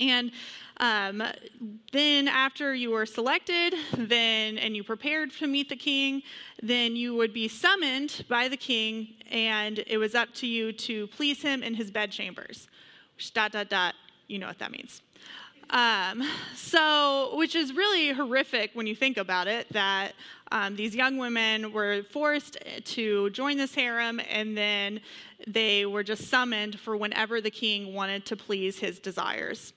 And 0.00 0.32
um, 0.78 1.22
then, 1.92 2.26
after 2.26 2.74
you 2.74 2.90
were 2.90 3.06
selected, 3.06 3.74
then 3.96 4.58
and 4.58 4.74
you 4.74 4.82
prepared 4.82 5.30
to 5.32 5.46
meet 5.46 5.68
the 5.68 5.76
king, 5.76 6.22
then 6.62 6.96
you 6.96 7.14
would 7.14 7.32
be 7.32 7.46
summoned 7.46 8.24
by 8.28 8.48
the 8.48 8.56
king, 8.56 9.14
and 9.30 9.84
it 9.86 9.98
was 9.98 10.14
up 10.14 10.34
to 10.34 10.46
you 10.46 10.72
to 10.72 11.06
please 11.08 11.42
him 11.42 11.62
in 11.62 11.74
his 11.74 11.90
bedchambers. 11.90 12.66
Dot 13.32 13.52
dot 13.52 13.68
dot. 13.68 13.94
You 14.26 14.40
know 14.40 14.48
what 14.48 14.58
that 14.58 14.72
means. 14.72 15.02
Um, 15.70 16.22
so, 16.54 17.36
which 17.36 17.54
is 17.54 17.72
really 17.72 18.12
horrific 18.12 18.72
when 18.74 18.86
you 18.86 18.94
think 18.94 19.16
about 19.16 19.46
it, 19.46 19.66
that 19.72 20.12
um, 20.52 20.76
these 20.76 20.94
young 20.94 21.16
women 21.16 21.72
were 21.72 22.02
forced 22.10 22.58
to 22.84 23.30
join 23.30 23.56
this 23.56 23.74
harem 23.74 24.20
and 24.30 24.56
then 24.56 25.00
they 25.46 25.86
were 25.86 26.02
just 26.02 26.28
summoned 26.28 26.78
for 26.78 26.96
whenever 26.96 27.40
the 27.40 27.50
king 27.50 27.94
wanted 27.94 28.26
to 28.26 28.36
please 28.36 28.78
his 28.78 29.00
desires. 29.00 29.72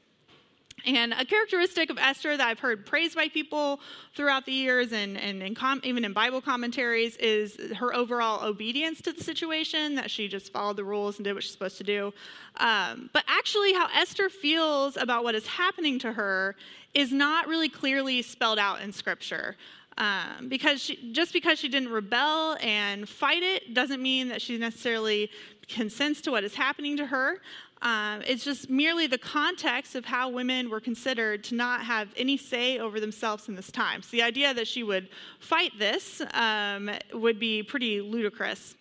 And 0.88 1.14
a 1.14 1.26
characteristic 1.26 1.90
of 1.90 1.98
Esther 1.98 2.38
that 2.38 2.48
I've 2.48 2.60
heard 2.60 2.86
praised 2.86 3.14
by 3.14 3.28
people 3.28 3.82
throughout 4.16 4.46
the 4.46 4.54
years 4.54 4.94
and, 4.94 5.18
and 5.18 5.44
in 5.44 5.54
com- 5.54 5.82
even 5.84 6.06
in 6.06 6.14
Bible 6.14 6.40
commentaries 6.40 7.18
is 7.18 7.58
her 7.76 7.94
overall 7.94 8.48
obedience 8.48 9.02
to 9.02 9.12
the 9.12 9.22
situation, 9.22 9.96
that 9.96 10.10
she 10.10 10.30
just 10.30 10.54
followed 10.54 10.78
the 10.78 10.86
rules 10.86 11.18
and 11.18 11.26
did 11.26 11.34
what 11.34 11.44
she's 11.44 11.52
supposed 11.52 11.78
to 11.80 11.84
do. 11.84 12.14
Um, 12.56 13.10
but 13.12 13.26
actually, 13.28 13.74
how 13.74 13.90
Esther 13.94 14.30
feels 14.30 14.96
about 14.96 15.26
what 15.26 15.36
is 15.36 15.46
happening 15.46 16.00
to 16.00 16.14
her 16.14 16.56
is 16.94 17.12
not 17.12 17.48
really 17.48 17.70
clearly 17.70 18.22
spelled 18.22 18.58
out 18.58 18.80
in 18.80 18.94
Scripture. 18.94 19.58
Um, 19.98 20.48
because 20.48 20.80
she, 20.80 21.12
just 21.12 21.34
because 21.34 21.58
she 21.58 21.68
didn't 21.68 21.90
rebel 21.90 22.56
and 22.62 23.10
fight 23.10 23.42
it 23.42 23.74
doesn't 23.74 24.02
mean 24.02 24.30
that 24.30 24.44
she 24.44 24.58
necessarily 24.60 25.32
consents 25.68 26.22
to 26.22 26.32
what 26.32 26.44
is 26.44 26.54
happening 26.54 26.98
to 26.98 27.06
her. 27.08 27.42
Um, 27.82 28.22
it's 28.26 28.44
just 28.44 28.70
merely 28.70 29.08
the 29.08 29.18
context 29.18 29.96
of 29.96 30.06
how 30.06 30.30
women 30.30 30.70
were 30.70 30.80
considered 30.80 31.44
to 31.46 31.56
not 31.56 31.82
have 31.82 32.10
any 32.18 32.38
say 32.38 32.80
over 32.80 33.00
themselves 33.00 33.48
in 33.48 33.56
this 33.56 33.72
time. 33.72 34.02
So 34.02 34.10
the 34.12 34.24
idea 34.24 34.54
that 34.54 34.68
she 34.68 34.84
would 34.84 35.10
fight 35.40 35.72
this 35.78 36.22
um, 36.34 36.90
would 37.14 37.40
be 37.40 37.64
pretty 37.64 38.02
ludicrous. 38.02 38.76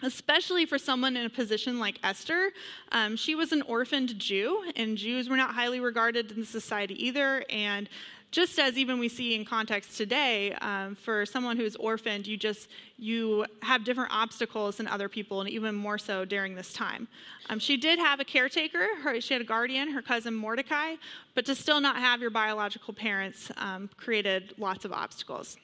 Especially 0.00 0.64
for 0.64 0.78
someone 0.78 1.16
in 1.16 1.26
a 1.26 1.30
position 1.30 1.80
like 1.80 1.98
Esther. 2.04 2.52
Um, 2.92 3.16
she 3.16 3.34
was 3.34 3.50
an 3.50 3.62
orphaned 3.62 4.16
Jew, 4.16 4.70
and 4.76 4.96
Jews 4.96 5.28
were 5.28 5.36
not 5.36 5.54
highly 5.54 5.80
regarded 5.80 6.30
in 6.30 6.40
the 6.40 6.46
society 6.46 6.94
either. 7.04 7.44
And 7.50 7.88
just 8.30 8.58
as 8.58 8.76
even 8.76 8.98
we 8.98 9.08
see 9.08 9.34
in 9.34 9.44
context 9.44 9.96
today, 9.96 10.52
um, 10.60 10.94
for 10.94 11.24
someone 11.24 11.56
who's 11.56 11.76
orphaned, 11.76 12.26
you 12.26 12.36
just 12.36 12.68
you 12.98 13.46
have 13.62 13.84
different 13.84 14.12
obstacles 14.12 14.76
than 14.76 14.86
other 14.86 15.08
people, 15.08 15.40
and 15.40 15.48
even 15.48 15.74
more 15.74 15.98
so 15.98 16.24
during 16.24 16.54
this 16.54 16.72
time. 16.72 17.08
Um, 17.48 17.58
she 17.58 17.76
did 17.76 17.98
have 17.98 18.20
a 18.20 18.24
caretaker; 18.24 18.86
her, 19.02 19.20
she 19.20 19.32
had 19.32 19.40
a 19.40 19.46
guardian, 19.46 19.90
her 19.90 20.02
cousin 20.02 20.34
Mordecai, 20.34 20.96
but 21.34 21.46
to 21.46 21.54
still 21.54 21.80
not 21.80 21.96
have 21.96 22.20
your 22.20 22.30
biological 22.30 22.92
parents 22.92 23.50
um, 23.56 23.88
created 23.96 24.54
lots 24.58 24.84
of 24.84 24.92
obstacles. 24.92 25.56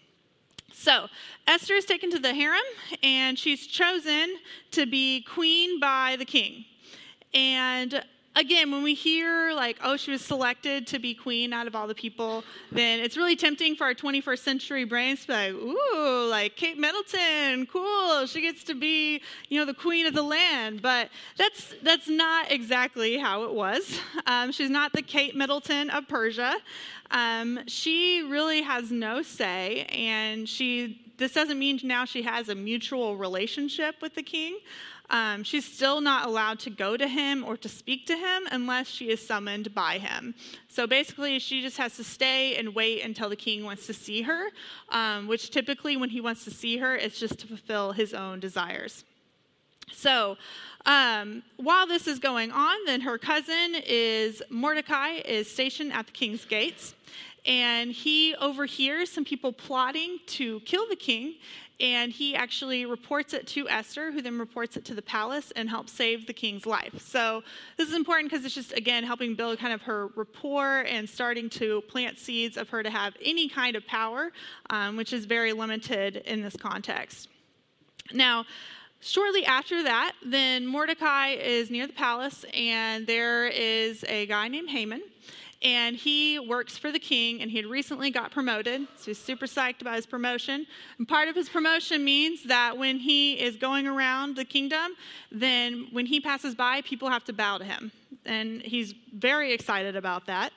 So, 0.73 1.09
Esther 1.47 1.75
is 1.75 1.85
taken 1.85 2.11
to 2.11 2.19
the 2.19 2.35
harem, 2.35 2.61
and 3.03 3.39
she's 3.39 3.67
chosen 3.67 4.37
to 4.73 4.87
be 4.87 5.23
queen 5.23 5.79
by 5.79 6.17
the 6.19 6.25
king. 6.25 6.65
And 7.33 8.05
again, 8.37 8.71
when 8.71 8.83
we 8.83 8.95
hear 8.95 9.53
like, 9.53 9.79
oh, 9.83 9.97
she 9.97 10.11
was 10.11 10.23
selected 10.23 10.87
to 10.89 10.99
be 10.99 11.15
queen 11.15 11.53
out 11.53 11.67
of 11.67 11.75
all 11.75 11.87
the 11.87 11.95
people, 11.95 12.45
then 12.73 13.01
it's 13.01 13.17
really 13.17 13.37
tempting 13.37 13.77
for 13.77 13.85
our 13.85 13.95
21st 13.95 14.39
century 14.39 14.85
brains 14.85 15.23
to 15.23 15.27
be 15.29 15.33
like, 15.33 15.53
ooh, 15.53 16.27
like 16.29 16.57
Kate 16.57 16.79
Middleton, 16.79 17.67
cool, 17.67 18.27
she 18.27 18.41
gets 18.41 18.65
to 18.65 18.75
be, 18.75 19.21
you 19.49 19.59
know, 19.59 19.65
the 19.65 19.75
queen 19.75 20.07
of 20.07 20.15
the 20.15 20.23
land. 20.23 20.83
But 20.83 21.11
that's 21.37 21.75
that's 21.83 22.09
not 22.09 22.51
exactly 22.51 23.19
how 23.19 23.45
it 23.45 23.53
was. 23.53 23.99
Um, 24.27 24.53
she's 24.53 24.71
not 24.71 24.93
the 24.93 25.03
Kate 25.03 25.37
Middleton 25.37 25.91
of 25.91 26.09
Persia. 26.09 26.57
Um, 27.11 27.61
she 27.67 28.23
really 28.23 28.63
has 28.63 28.91
no 28.91 29.23
say, 29.23 29.85
and 29.91 30.49
she. 30.49 31.01
This 31.17 31.33
doesn't 31.33 31.61
mean 31.61 31.79
now 31.85 32.05
she 32.05 32.23
has 32.23 32.49
a 32.49 32.57
mutual 32.57 33.17
relationship 33.17 33.95
with 34.03 34.17
the 34.17 34.23
king. 34.23 34.59
Um, 35.11 35.45
she's 35.45 35.65
still 35.65 36.01
not 36.01 36.27
allowed 36.27 36.59
to 36.61 36.71
go 36.71 36.97
to 36.97 37.07
him 37.07 37.45
or 37.45 37.57
to 37.59 37.69
speak 37.69 38.07
to 38.07 38.17
him 38.17 38.45
unless 38.51 38.89
she 38.89 39.11
is 39.11 39.25
summoned 39.25 39.75
by 39.75 39.99
him. 39.99 40.35
So 40.69 40.87
basically, 40.87 41.39
she 41.39 41.61
just 41.61 41.77
has 41.77 41.97
to 41.97 42.05
stay 42.05 42.57
and 42.57 42.75
wait 42.75 43.05
until 43.05 43.29
the 43.29 43.37
king 43.37 43.65
wants 43.65 43.87
to 43.87 43.95
see 43.95 44.23
her, 44.23 44.49
um, 44.89 45.29
which 45.29 45.51
typically, 45.51 45.97
when 45.97 46.11
he 46.11 46.21
wants 46.21 46.45
to 46.45 46.51
see 46.51 46.79
her, 46.79 46.97
it's 46.97 47.19
just 47.19 47.39
to 47.41 47.47
fulfill 47.47 47.93
his 47.93 48.15
own 48.15 48.41
desires. 48.41 49.05
So, 49.93 50.37
um, 50.87 51.43
while 51.57 51.87
this 51.87 52.07
is 52.07 52.19
going 52.19 52.51
on, 52.51 52.77
then 52.87 53.01
her 53.03 53.19
cousin 53.19 53.77
is 53.87 54.43
Mordecai 54.51 55.21
is 55.25 55.51
stationed 55.51 55.93
at 55.93 56.07
the 56.07 56.13
king's 56.13 56.45
gates, 56.45 56.95
and 57.47 57.93
he 57.93 58.35
overhears 58.37 59.11
some 59.11 59.25
people 59.25 59.53
plotting 59.53 60.19
to 60.27 60.61
kill 60.61 60.89
the 60.89 60.97
king 60.97 61.35
and 61.81 62.13
he 62.13 62.35
actually 62.35 62.87
reports 62.87 63.35
it 63.35 63.47
to 63.49 63.69
Esther, 63.69 64.13
who 64.13 64.23
then 64.23 64.39
reports 64.39 64.77
it 64.77 64.85
to 64.87 64.95
the 64.95 65.03
palace 65.03 65.53
and 65.57 65.69
helps 65.69 65.93
save 65.93 66.27
the 66.27 66.33
king's 66.33 66.67
life. 66.67 67.01
So 67.01 67.43
this 67.77 67.89
is 67.89 67.95
important 67.95 68.31
because 68.31 68.45
it's 68.45 68.55
just, 68.55 68.73
again, 68.73 69.05
helping 69.05 69.35
build 69.35 69.59
kind 69.59 69.73
of 69.73 69.83
her 69.83 70.09
rapport 70.15 70.83
and 70.83 71.09
starting 71.09 71.51
to 71.51 71.83
plant 71.89 72.19
seeds 72.19 72.57
of 72.57 72.69
her 72.69 72.83
to 72.83 72.91
have 72.91 73.15
any 73.23 73.49
kind 73.49 73.77
of 73.77 73.87
power, 73.87 74.31
um, 74.71 74.97
which 74.97 75.13
is 75.13 75.25
very 75.25 75.53
limited 75.53 76.17
in 76.19 76.43
this 76.43 76.57
context. 76.57 77.29
Now, 78.13 78.45
Shortly 79.07 79.45
after 79.45 79.83
that, 79.83 80.13
then 80.25 80.67
Mordecai 80.67 81.33
is 81.33 81.71
near 81.71 81.87
the 81.87 81.93
palace, 81.93 82.47
and 82.55 83.07
there 83.07 83.49
is 83.49 84.03
a 84.09 84.25
guy 84.25 84.49
named 84.49 84.71
Haman 84.71 85.03
and 85.65 85.97
he 85.97 86.39
works 86.39 86.77
for 86.77 86.93
the 86.93 86.99
king, 86.99 87.41
and 87.41 87.51
he 87.51 87.57
had 87.57 87.67
recently 87.67 88.11
got 88.11 88.31
promoted. 88.31 88.87
So 88.97 89.07
he's 89.07 89.19
super 89.19 89.47
psyched 89.47 89.81
about 89.81 89.97
his 89.97 90.05
promotion. 90.05 90.67
And 90.99 91.09
part 91.09 91.29
of 91.29 91.35
his 91.35 91.49
promotion 91.49 92.05
means 92.05 92.45
that 92.45 92.77
when 92.77 92.99
he 92.99 93.41
is 93.41 93.57
going 93.57 93.87
around 93.87 94.37
the 94.37 94.45
kingdom, 94.45 94.93
then 95.33 95.89
when 95.91 96.05
he 96.05 96.21
passes 96.21 96.55
by, 96.55 96.83
people 96.83 97.09
have 97.09 97.25
to 97.25 97.33
bow 97.33 97.59
to 97.59 97.65
him. 97.65 97.91
And 98.27 98.63
he's 98.63 98.95
very 99.15 99.53
excited 99.53 99.97
about 99.97 100.27
that. 100.27 100.53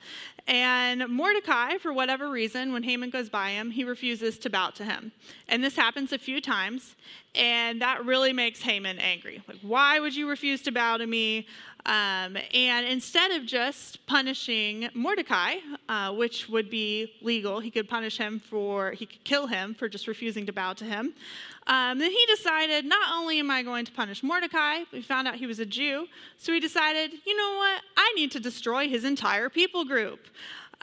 And 0.46 1.06
Mordecai, 1.08 1.76
for 1.76 1.92
whatever 1.92 2.30
reason, 2.30 2.72
when 2.72 2.82
Haman 2.82 3.10
goes 3.10 3.28
by 3.28 3.50
him, 3.50 3.70
he 3.70 3.84
refuses 3.84 4.38
to 4.38 4.50
bow 4.50 4.70
to 4.70 4.84
him. 4.84 5.12
And 5.48 5.62
this 5.62 5.76
happens 5.76 6.12
a 6.12 6.18
few 6.18 6.40
times, 6.40 6.96
and 7.34 7.82
that 7.82 8.06
really 8.06 8.32
makes 8.32 8.62
Haman 8.62 8.98
angry. 8.98 9.42
Like, 9.46 9.58
why 9.60 10.00
would 10.00 10.16
you 10.16 10.26
refuse 10.26 10.62
to 10.62 10.72
bow 10.72 10.96
to 10.96 11.06
me? 11.06 11.46
Um, 11.88 12.36
and 12.52 12.86
instead 12.86 13.30
of 13.30 13.46
just 13.46 14.04
punishing 14.04 14.90
Mordecai, 14.92 15.54
uh, 15.88 16.12
which 16.12 16.46
would 16.46 16.68
be 16.68 17.14
legal, 17.22 17.60
he 17.60 17.70
could 17.70 17.88
punish 17.88 18.18
him 18.18 18.38
for, 18.38 18.92
he 18.92 19.06
could 19.06 19.24
kill 19.24 19.46
him 19.46 19.72
for 19.72 19.88
just 19.88 20.06
refusing 20.06 20.44
to 20.44 20.52
bow 20.52 20.74
to 20.74 20.84
him. 20.84 21.14
Um, 21.66 21.98
then 21.98 22.10
he 22.10 22.26
decided, 22.26 22.84
not 22.84 23.14
only 23.14 23.38
am 23.38 23.50
I 23.50 23.62
going 23.62 23.86
to 23.86 23.92
punish 23.92 24.22
Mordecai, 24.22 24.84
we 24.92 25.00
found 25.00 25.26
out 25.26 25.36
he 25.36 25.46
was 25.46 25.60
a 25.60 25.64
Jew, 25.66 26.06
so 26.36 26.52
he 26.52 26.60
decided, 26.60 27.10
you 27.24 27.34
know 27.34 27.56
what, 27.56 27.80
I 27.96 28.12
need 28.14 28.32
to 28.32 28.40
destroy 28.40 28.86
his 28.86 29.04
entire 29.04 29.48
people 29.48 29.86
group. 29.86 30.20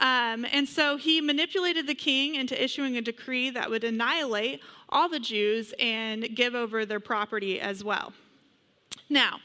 Um, 0.00 0.44
and 0.52 0.68
so 0.68 0.96
he 0.96 1.20
manipulated 1.20 1.86
the 1.86 1.94
king 1.94 2.34
into 2.34 2.60
issuing 2.60 2.96
a 2.96 3.00
decree 3.00 3.50
that 3.50 3.70
would 3.70 3.84
annihilate 3.84 4.60
all 4.88 5.08
the 5.08 5.20
Jews 5.20 5.72
and 5.78 6.34
give 6.34 6.56
over 6.56 6.84
their 6.84 7.00
property 7.00 7.60
as 7.60 7.84
well. 7.84 8.12
Now, 9.08 9.38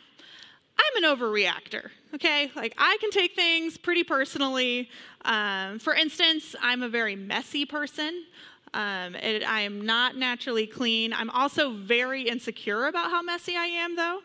I'm 0.78 1.04
an 1.04 1.18
overreactor, 1.18 1.90
okay? 2.16 2.51
Like, 2.56 2.74
I 2.78 2.98
can 3.00 3.12
take 3.12 3.36
things 3.36 3.78
pretty 3.78 4.04
personally. 4.04 4.90
Um, 5.25 5.80
for 5.80 5.94
instance, 5.94 6.56
I'm 6.62 6.84
a 6.84 6.90
very 6.90 7.16
messy 7.16 7.66
person. 7.66 8.24
Um, 8.74 9.16
it, 9.16 9.44
I 9.44 9.62
am 9.62 9.86
not 9.86 10.16
naturally 10.16 10.66
clean. 10.66 11.12
I'm 11.13 11.30
also 11.30 11.72
very 11.72 12.24
insecure 12.24 12.88
about 12.88 13.12
how 13.12 13.22
messy 13.22 13.58
I 13.58 13.66
am, 13.66 13.96
though. 13.96 14.22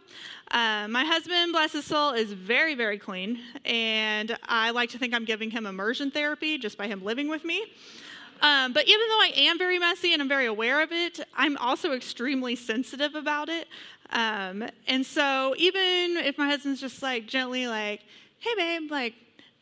Uh, 0.52 0.86
my 0.88 1.04
husband, 1.04 1.52
bless 1.52 1.72
his 1.72 1.84
soul, 1.84 2.12
is 2.12 2.32
very, 2.32 2.76
very 2.76 2.98
clean, 2.98 3.40
and 3.64 4.38
I 4.44 4.70
like 4.70 4.90
to 4.90 4.98
think 4.98 5.14
I'm 5.14 5.24
giving 5.24 5.50
him 5.50 5.66
immersion 5.66 6.12
therapy 6.12 6.58
just 6.58 6.78
by 6.78 6.86
him 6.86 7.04
living 7.04 7.28
with 7.28 7.44
me. 7.44 7.64
Um, 8.42 8.72
but 8.72 8.86
even 8.86 9.00
though 9.08 9.20
I 9.20 9.32
am 9.34 9.58
very 9.58 9.78
messy 9.78 10.12
and 10.12 10.20
I'm 10.20 10.28
very 10.28 10.46
aware 10.46 10.82
of 10.82 10.92
it, 10.92 11.20
I'm 11.34 11.56
also 11.56 11.92
extremely 11.92 12.54
sensitive 12.54 13.14
about 13.14 13.48
it. 13.48 13.66
Um, 14.10 14.64
and 14.86 15.04
so 15.04 15.54
even 15.58 16.16
if 16.18 16.38
my 16.38 16.46
husband's 16.46 16.80
just 16.80 17.02
like 17.02 17.26
gently 17.26 17.66
like, 17.66 18.00
hey 18.38 18.54
babe, 18.56 18.90
like 18.90 19.14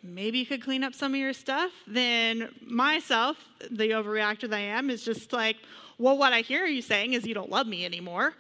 maybe 0.02 0.38
you 0.38 0.46
could 0.46 0.62
clean 0.62 0.84
up 0.84 0.94
some 0.94 1.14
of 1.14 1.20
your 1.20 1.32
stuff, 1.32 1.72
then 1.86 2.50
myself, 2.60 3.36
the 3.70 3.90
overreactor 3.90 4.48
that 4.48 4.56
I 4.56 4.60
am, 4.60 4.90
is 4.90 5.02
just 5.02 5.32
like, 5.32 5.56
well, 5.98 6.18
what 6.18 6.32
I 6.32 6.40
hear 6.40 6.66
you 6.66 6.82
saying 6.82 7.14
is 7.14 7.26
you 7.26 7.34
don't 7.34 7.50
love 7.50 7.66
me 7.66 7.84
anymore. 7.84 8.34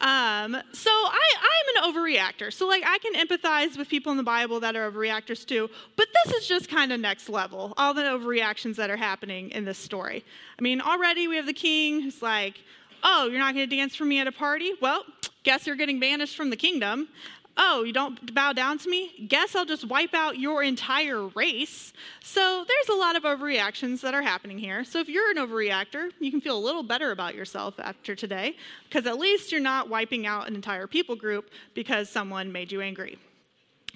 Um, 0.00 0.56
so 0.72 0.90
I, 0.90 1.20
I'm 1.36 1.84
an 1.84 1.94
overreactor. 1.94 2.50
So 2.50 2.66
like 2.66 2.82
I 2.86 2.98
can 2.98 3.14
empathize 3.14 3.76
with 3.76 3.88
people 3.88 4.10
in 4.12 4.16
the 4.16 4.24
Bible 4.24 4.58
that 4.60 4.74
are 4.74 4.90
overreactors 4.90 5.44
too. 5.44 5.68
But 5.96 6.08
this 6.24 6.36
is 6.36 6.48
just 6.48 6.70
kind 6.70 6.90
of 6.90 7.00
next 7.00 7.28
level. 7.28 7.74
All 7.76 7.92
the 7.92 8.02
overreactions 8.02 8.76
that 8.76 8.88
are 8.88 8.96
happening 8.96 9.50
in 9.50 9.66
this 9.66 9.76
story. 9.76 10.24
I 10.58 10.62
mean, 10.62 10.80
already 10.80 11.28
we 11.28 11.36
have 11.36 11.44
the 11.46 11.52
king 11.52 12.00
who's 12.00 12.22
like, 12.22 12.62
"Oh, 13.02 13.28
you're 13.28 13.38
not 13.38 13.54
going 13.54 13.68
to 13.68 13.76
dance 13.76 13.94
for 13.94 14.06
me 14.06 14.20
at 14.20 14.26
a 14.26 14.32
party? 14.32 14.72
Well, 14.80 15.04
guess 15.42 15.66
you're 15.66 15.76
getting 15.76 16.00
banished 16.00 16.36
from 16.36 16.50
the 16.50 16.56
kingdom." 16.56 17.08
oh, 17.56 17.84
you 17.84 17.92
don't 17.92 18.34
bow 18.34 18.52
down 18.52 18.78
to 18.78 18.88
me? 18.88 19.26
Guess 19.28 19.54
I'll 19.54 19.66
just 19.66 19.86
wipe 19.86 20.14
out 20.14 20.38
your 20.38 20.62
entire 20.62 21.26
race. 21.28 21.92
So 22.22 22.64
there's 22.66 22.88
a 22.88 22.98
lot 22.98 23.16
of 23.16 23.24
overreactions 23.24 24.00
that 24.00 24.14
are 24.14 24.22
happening 24.22 24.58
here. 24.58 24.82
So 24.82 24.98
if 24.98 25.08
you're 25.08 25.30
an 25.30 25.36
overreactor, 25.36 26.10
you 26.18 26.30
can 26.30 26.40
feel 26.40 26.56
a 26.56 26.60
little 26.60 26.82
better 26.82 27.10
about 27.10 27.34
yourself 27.34 27.74
after 27.78 28.14
today, 28.14 28.56
because 28.88 29.06
at 29.06 29.18
least 29.18 29.52
you're 29.52 29.60
not 29.60 29.90
wiping 29.90 30.26
out 30.26 30.48
an 30.48 30.54
entire 30.54 30.86
people 30.86 31.16
group 31.16 31.50
because 31.74 32.08
someone 32.08 32.50
made 32.50 32.72
you 32.72 32.80
angry. 32.80 33.18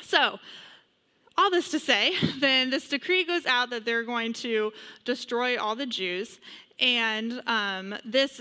So, 0.02 0.38
all 1.36 1.50
this 1.50 1.70
to 1.70 1.80
say, 1.80 2.14
then 2.38 2.70
this 2.70 2.88
decree 2.88 3.24
goes 3.24 3.46
out 3.46 3.70
that 3.70 3.84
they're 3.84 4.04
going 4.04 4.34
to 4.34 4.72
destroy 5.04 5.58
all 5.58 5.74
the 5.74 5.86
Jews, 5.86 6.38
and 6.78 7.42
um, 7.46 7.94
this 8.04 8.40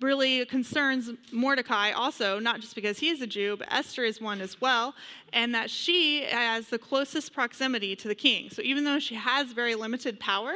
really 0.00 0.44
concerns 0.44 1.10
Mordecai 1.32 1.92
also, 1.92 2.38
not 2.38 2.60
just 2.60 2.74
because 2.74 2.98
he 2.98 3.08
is 3.08 3.22
a 3.22 3.26
Jew, 3.26 3.56
but 3.56 3.72
Esther 3.72 4.04
is 4.04 4.20
one 4.20 4.40
as 4.40 4.60
well, 4.60 4.94
and 5.32 5.54
that 5.54 5.70
she 5.70 6.24
has 6.24 6.68
the 6.68 6.78
closest 6.78 7.32
proximity 7.32 7.96
to 7.96 8.08
the 8.08 8.14
king. 8.14 8.50
So 8.50 8.60
even 8.62 8.84
though 8.84 8.98
she 8.98 9.14
has 9.14 9.52
very 9.52 9.74
limited 9.74 10.20
power, 10.20 10.52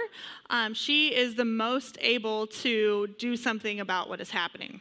um, 0.50 0.74
she 0.74 1.14
is 1.14 1.34
the 1.34 1.44
most 1.44 1.96
able 2.00 2.46
to 2.48 3.08
do 3.18 3.36
something 3.36 3.80
about 3.80 4.08
what 4.08 4.20
is 4.20 4.30
happening. 4.30 4.80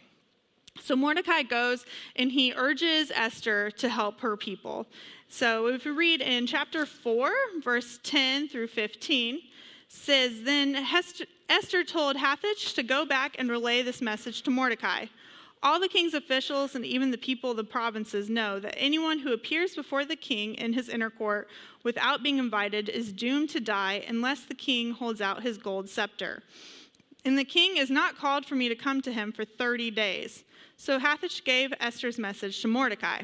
So 0.80 0.96
Mordecai 0.96 1.44
goes 1.44 1.86
and 2.16 2.32
he 2.32 2.54
urges 2.56 3.12
Esther 3.14 3.72
to 3.72 3.90
help 3.90 4.20
her 4.22 4.36
people. 4.36 4.88
So 5.28 5.68
if 5.68 5.86
we 5.86 5.92
read 5.92 6.22
in 6.22 6.48
chapter 6.48 6.86
4, 6.86 7.32
verse 7.64 8.00
10 8.04 8.50
through 8.50 8.68
15, 8.68 9.40
says, 9.92 10.44
Then 10.44 10.76
Esther 11.50 11.84
told 11.84 12.16
Hathach 12.16 12.74
to 12.76 12.84
go 12.84 13.06
back 13.06 13.36
and 13.38 13.50
relay 13.50 13.82
this 13.82 14.02
message 14.02 14.42
to 14.44 14.50
Mordecai. 14.50 15.08
All 15.62 15.80
the 15.80 15.90
king's 15.90 16.14
officials 16.14 16.74
and 16.76 16.86
even 16.86 17.12
the 17.12 17.18
people 17.18 17.52
of 17.52 17.58
the 17.58 17.64
provinces 17.64 18.30
know 18.30 18.60
that 18.60 18.74
anyone 18.78 19.20
who 19.20 19.34
appears 19.34 19.76
before 19.76 20.06
the 20.06 20.16
king 20.16 20.56
in 20.56 20.74
his 20.74 20.90
inner 20.90 21.10
court 21.10 21.50
without 21.84 22.24
being 22.24 22.40
invited 22.40 22.88
is 22.88 23.12
doomed 23.12 23.50
to 23.50 23.60
die 23.60 24.04
unless 24.08 24.46
the 24.46 24.56
king 24.56 24.92
holds 24.92 25.20
out 25.22 25.44
his 25.44 25.58
gold 25.58 25.90
scepter. 25.90 26.42
And 27.26 27.38
the 27.38 27.44
king 27.44 27.78
is 27.78 27.92
not 27.92 28.18
called 28.18 28.46
for 28.46 28.56
me 28.56 28.70
to 28.70 28.76
come 28.76 29.02
to 29.02 29.12
him 29.12 29.32
for 29.32 29.46
30 29.46 29.92
days. 29.92 30.46
So 30.78 31.00
Hathach 31.00 31.44
gave 31.44 31.74
Esther's 31.80 32.18
message 32.18 32.62
to 32.62 32.68
Mordecai. 32.68 33.24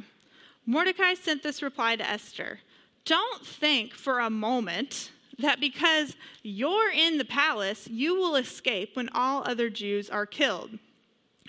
Mordecai 0.65 1.13
sent 1.13 1.41
this 1.41 1.63
reply 1.63 1.95
to 1.95 2.07
Esther 2.07 2.59
Don't 3.05 3.45
think 3.45 3.93
for 3.93 4.19
a 4.19 4.29
moment 4.29 5.11
that 5.39 5.59
because 5.59 6.15
you're 6.43 6.91
in 6.91 7.17
the 7.17 7.25
palace, 7.25 7.87
you 7.87 8.15
will 8.15 8.35
escape 8.35 8.95
when 8.95 9.09
all 9.13 9.43
other 9.45 9.69
Jews 9.69 10.09
are 10.09 10.25
killed. 10.25 10.79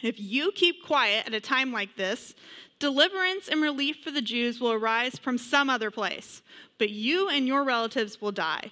If 0.02 0.20
you 0.20 0.52
keep 0.52 0.84
quiet 0.84 1.26
at 1.26 1.34
a 1.34 1.40
time 1.40 1.72
like 1.72 1.96
this, 1.96 2.34
deliverance 2.78 3.48
and 3.48 3.62
relief 3.62 3.96
for 4.02 4.10
the 4.10 4.22
Jews 4.22 4.60
will 4.60 4.72
arise 4.72 5.18
from 5.18 5.38
some 5.38 5.70
other 5.70 5.90
place, 5.90 6.42
but 6.78 6.90
you 6.90 7.28
and 7.28 7.46
your 7.46 7.64
relatives 7.64 8.20
will 8.20 8.32
die. 8.32 8.70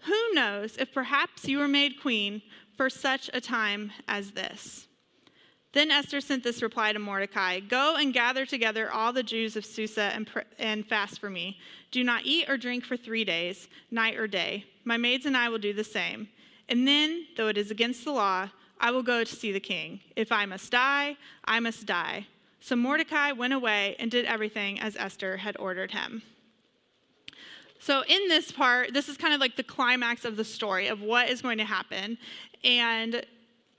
Who 0.00 0.32
knows 0.32 0.76
if 0.76 0.92
perhaps 0.92 1.46
you 1.46 1.58
were 1.58 1.68
made 1.68 2.00
queen 2.00 2.42
for 2.76 2.88
such 2.88 3.28
a 3.32 3.40
time 3.40 3.92
as 4.06 4.32
this? 4.32 4.87
Then 5.72 5.90
Esther 5.90 6.20
sent 6.20 6.42
this 6.42 6.62
reply 6.62 6.92
to 6.92 6.98
Mordecai 6.98 7.60
Go 7.60 7.96
and 7.96 8.14
gather 8.14 8.46
together 8.46 8.90
all 8.90 9.12
the 9.12 9.22
Jews 9.22 9.56
of 9.56 9.66
Susa 9.66 10.10
and, 10.14 10.26
pr- 10.26 10.40
and 10.58 10.86
fast 10.86 11.20
for 11.20 11.30
me. 11.30 11.58
Do 11.90 12.02
not 12.02 12.22
eat 12.24 12.48
or 12.48 12.56
drink 12.56 12.84
for 12.84 12.96
three 12.96 13.24
days, 13.24 13.68
night 13.90 14.16
or 14.16 14.26
day. 14.26 14.64
My 14.84 14.96
maids 14.96 15.26
and 15.26 15.36
I 15.36 15.48
will 15.48 15.58
do 15.58 15.72
the 15.72 15.84
same. 15.84 16.28
And 16.68 16.86
then, 16.86 17.26
though 17.36 17.48
it 17.48 17.58
is 17.58 17.70
against 17.70 18.04
the 18.04 18.12
law, 18.12 18.48
I 18.80 18.90
will 18.90 19.02
go 19.02 19.24
to 19.24 19.34
see 19.34 19.52
the 19.52 19.60
king. 19.60 20.00
If 20.16 20.32
I 20.32 20.46
must 20.46 20.70
die, 20.70 21.16
I 21.44 21.60
must 21.60 21.86
die. 21.86 22.26
So 22.60 22.76
Mordecai 22.76 23.32
went 23.32 23.52
away 23.52 23.96
and 23.98 24.10
did 24.10 24.24
everything 24.24 24.80
as 24.80 24.96
Esther 24.96 25.38
had 25.38 25.56
ordered 25.58 25.92
him. 25.92 26.22
So, 27.80 28.02
in 28.08 28.26
this 28.26 28.50
part, 28.50 28.92
this 28.92 29.08
is 29.08 29.16
kind 29.16 29.32
of 29.32 29.40
like 29.40 29.54
the 29.54 29.62
climax 29.62 30.24
of 30.24 30.36
the 30.36 30.44
story 30.44 30.88
of 30.88 31.00
what 31.00 31.30
is 31.30 31.40
going 31.40 31.58
to 31.58 31.64
happen. 31.64 32.18
And 32.64 33.24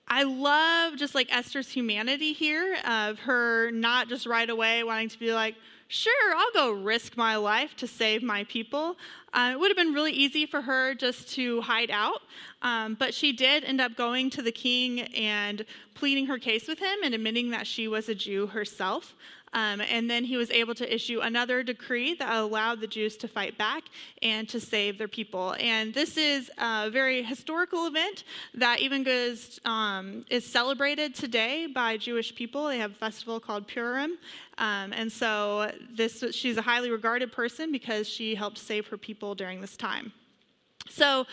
I 0.09 0.23
love 0.23 0.95
just 0.97 1.13
like 1.13 1.33
Esther's 1.33 1.69
humanity 1.69 2.33
here 2.33 2.77
of 2.85 3.19
her 3.19 3.69
not 3.71 4.09
just 4.09 4.25
right 4.25 4.49
away 4.49 4.83
wanting 4.83 5.09
to 5.09 5.19
be 5.19 5.31
like, 5.33 5.55
sure, 5.87 6.35
I'll 6.35 6.51
go 6.53 6.71
risk 6.71 7.15
my 7.15 7.35
life 7.35 7.75
to 7.77 7.87
save 7.87 8.23
my 8.23 8.43
people. 8.45 8.97
Uh, 9.33 9.51
it 9.53 9.59
would 9.59 9.69
have 9.69 9.77
been 9.77 9.93
really 9.93 10.11
easy 10.11 10.45
for 10.45 10.61
her 10.61 10.95
just 10.95 11.29
to 11.33 11.61
hide 11.61 11.91
out, 11.91 12.21
um, 12.61 12.95
but 12.95 13.13
she 13.13 13.31
did 13.31 13.63
end 13.63 13.81
up 13.81 13.95
going 13.95 14.29
to 14.31 14.41
the 14.41 14.51
king 14.51 15.01
and 15.01 15.65
pleading 15.93 16.25
her 16.27 16.39
case 16.39 16.67
with 16.67 16.79
him 16.79 16.97
and 17.03 17.13
admitting 17.13 17.49
that 17.51 17.67
she 17.67 17.87
was 17.87 18.09
a 18.09 18.15
Jew 18.15 18.47
herself. 18.47 19.15
Um, 19.53 19.81
and 19.81 20.09
then 20.09 20.23
he 20.23 20.37
was 20.37 20.51
able 20.51 20.75
to 20.75 20.93
issue 20.93 21.19
another 21.21 21.63
decree 21.63 22.13
that 22.15 22.35
allowed 22.35 22.81
the 22.81 22.87
Jews 22.87 23.17
to 23.17 23.27
fight 23.27 23.57
back 23.57 23.83
and 24.21 24.47
to 24.49 24.59
save 24.59 24.97
their 24.97 25.07
people. 25.07 25.55
And 25.59 25.93
this 25.93 26.17
is 26.17 26.51
a 26.57 26.89
very 26.89 27.23
historical 27.23 27.87
event 27.87 28.23
that 28.53 28.79
even 28.79 29.03
goes, 29.03 29.59
um, 29.65 30.25
is 30.29 30.45
celebrated 30.45 31.15
today 31.15 31.67
by 31.67 31.97
Jewish 31.97 32.33
people. 32.35 32.67
They 32.67 32.79
have 32.79 32.91
a 32.91 32.95
festival 32.95 33.39
called 33.39 33.67
Purim. 33.67 34.17
Um, 34.57 34.93
and 34.93 35.11
so 35.11 35.71
this, 35.91 36.23
she's 36.31 36.57
a 36.57 36.61
highly 36.61 36.91
regarded 36.91 37.31
person 37.31 37.71
because 37.71 38.07
she 38.07 38.35
helped 38.35 38.57
save 38.57 38.87
her 38.87 38.97
people 38.97 39.35
during 39.35 39.61
this 39.61 39.77
time. 39.77 40.11
So 40.89 41.25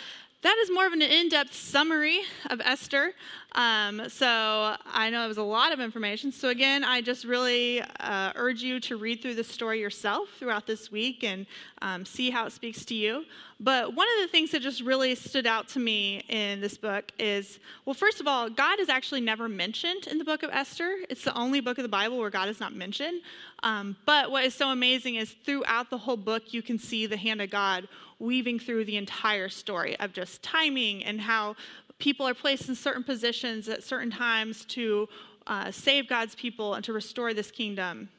that 0.43 0.57
is 0.63 0.71
more 0.71 0.87
of 0.87 0.93
an 0.93 1.03
in 1.03 1.29
depth 1.29 1.55
summary 1.55 2.21
of 2.51 2.61
Esther. 2.65 3.13
Um, 3.53 4.09
so 4.09 4.77
I 4.87 5.09
know 5.11 5.25
it 5.25 5.29
was 5.29 5.39
a 5.39 5.43
lot 5.43 5.73
of 5.73 5.81
information. 5.81 6.31
So, 6.31 6.51
again, 6.51 6.85
I 6.85 7.01
just 7.01 7.25
really 7.25 7.81
uh, 8.01 8.33
urge 8.35 8.63
you 8.63 8.79
to 8.81 8.97
read 8.97 9.23
through 9.23 9.35
the 9.35 9.45
story 9.45 9.81
yourself 9.81 10.29
throughout 10.39 10.67
this 10.67 10.93
week 10.93 11.25
and 11.25 11.47
um, 11.81 12.05
see 12.05 12.31
how 12.31 12.47
it 12.47 12.53
speaks 12.53 12.85
to 12.87 12.95
you. 12.95 13.25
But 13.59 13.95
one 13.95 14.07
of 14.17 14.23
the 14.23 14.31
things 14.31 14.51
that 14.51 14.61
just 14.61 14.83
really 14.83 15.15
stood 15.15 15.47
out 15.47 15.69
to 15.69 15.79
me 15.79 16.23
in 16.29 16.61
this 16.61 16.77
book 16.77 17.11
is 17.19 17.59
well, 17.87 17.95
first 17.95 18.21
of 18.21 18.27
all, 18.27 18.51
God 18.51 18.81
is 18.81 18.91
actually 18.91 19.23
never 19.23 19.49
mentioned 19.49 20.07
in 20.09 20.19
the 20.19 20.25
book 20.25 20.43
of 20.43 20.51
Esther. 20.53 20.99
It's 21.09 21.25
the 21.25 21.35
only 21.35 21.61
book 21.61 21.79
of 21.79 21.83
the 21.83 21.89
Bible 21.89 22.19
where 22.19 22.29
God 22.29 22.51
is 22.51 22.61
not 22.61 22.75
mentioned. 22.75 23.23
Um, 23.63 23.97
but 24.05 24.31
what 24.31 24.45
is 24.45 24.55
so 24.55 24.69
amazing 24.69 25.15
is 25.15 25.35
throughout 25.45 25.89
the 25.89 25.97
whole 25.97 26.19
book, 26.19 26.53
you 26.53 26.61
can 26.61 26.79
see 26.79 27.07
the 27.07 27.17
hand 27.17 27.41
of 27.41 27.51
God 27.51 27.89
weaving 28.19 28.59
through 28.59 28.85
the 28.85 28.97
entire 28.99 29.49
story 29.49 29.99
of 30.01 30.13
just 30.13 30.43
timing 30.43 31.03
and 31.05 31.21
how 31.21 31.57
people 31.99 32.29
are 32.29 32.35
placed 32.35 32.69
in 32.69 32.75
certain 32.75 33.05
positions 33.05 33.69
at 33.71 33.83
certain 33.83 34.11
times 34.11 34.67
to 34.67 35.09
uh, 35.47 35.71
save 35.71 36.09
God's 36.09 36.35
people 36.35 36.75
and 36.75 36.85
to 36.85 36.93
restore 36.93 37.33
this 37.33 37.51
kingdom. 37.51 38.11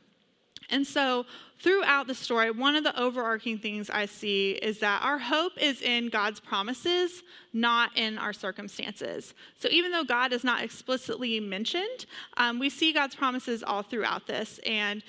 And 0.70 0.86
so, 0.86 1.26
throughout 1.60 2.08
the 2.08 2.14
story, 2.14 2.52
one 2.52 2.76
of 2.76 2.84
the 2.84 3.00
overarching 3.00 3.58
things 3.58 3.90
I 3.90 4.06
see 4.06 4.52
is 4.52 4.80
that 4.80 5.02
our 5.04 5.18
hope 5.18 5.54
is 5.60 5.82
in 5.82 6.10
God's 6.10 6.40
promises, 6.40 7.24
not 7.54 7.98
in 7.98 8.18
our 8.18 8.34
circumstances. 8.34 9.34
So, 9.58 9.70
even 9.70 9.92
though 9.92 10.04
God 10.04 10.34
is 10.34 10.44
not 10.44 10.64
explicitly 10.64 11.40
mentioned, 11.40 12.06
um, 12.36 12.60
we 12.60 12.70
see 12.70 12.92
God's 12.92 13.16
promises 13.16 13.64
all 13.64 13.82
throughout 13.82 14.28
this. 14.28 14.60
And 14.66 15.04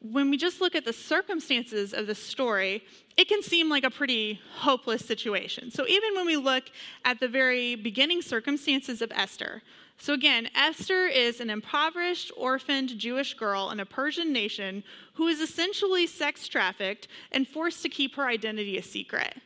when 0.00 0.30
we 0.30 0.36
just 0.36 0.60
look 0.60 0.74
at 0.74 0.84
the 0.84 0.92
circumstances 0.92 1.92
of 1.92 2.06
the 2.06 2.14
story, 2.14 2.82
it 3.16 3.28
can 3.28 3.42
seem 3.42 3.68
like 3.68 3.84
a 3.84 3.90
pretty 3.90 4.40
hopeless 4.54 5.04
situation. 5.04 5.70
So, 5.70 5.86
even 5.86 6.14
when 6.14 6.26
we 6.26 6.36
look 6.36 6.64
at 7.04 7.20
the 7.20 7.28
very 7.28 7.74
beginning 7.74 8.22
circumstances 8.22 9.02
of 9.02 9.12
Esther, 9.14 9.62
so 10.02 10.14
again, 10.14 10.48
Esther 10.56 11.06
is 11.06 11.38
an 11.38 11.48
impoverished, 11.48 12.32
orphaned 12.36 12.98
Jewish 12.98 13.34
girl 13.34 13.70
in 13.70 13.78
a 13.78 13.86
Persian 13.86 14.32
nation 14.32 14.82
who 15.14 15.28
is 15.28 15.38
essentially 15.38 16.08
sex 16.08 16.48
trafficked 16.48 17.06
and 17.30 17.46
forced 17.46 17.82
to 17.82 17.88
keep 17.88 18.16
her 18.16 18.26
identity 18.26 18.76
a 18.76 18.82
secret. 18.82 19.36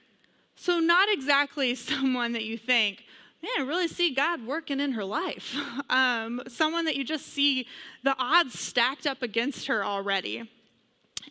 So, 0.54 0.80
not 0.80 1.10
exactly 1.12 1.74
someone 1.74 2.32
that 2.32 2.44
you 2.44 2.56
think, 2.56 3.04
man, 3.42 3.50
I 3.58 3.68
really 3.68 3.86
see 3.86 4.14
God 4.14 4.46
working 4.46 4.80
in 4.80 4.92
her 4.92 5.04
life. 5.04 5.54
Um, 5.90 6.40
someone 6.48 6.86
that 6.86 6.96
you 6.96 7.04
just 7.04 7.26
see 7.26 7.66
the 8.02 8.16
odds 8.18 8.58
stacked 8.58 9.06
up 9.06 9.20
against 9.20 9.66
her 9.66 9.84
already. 9.84 10.50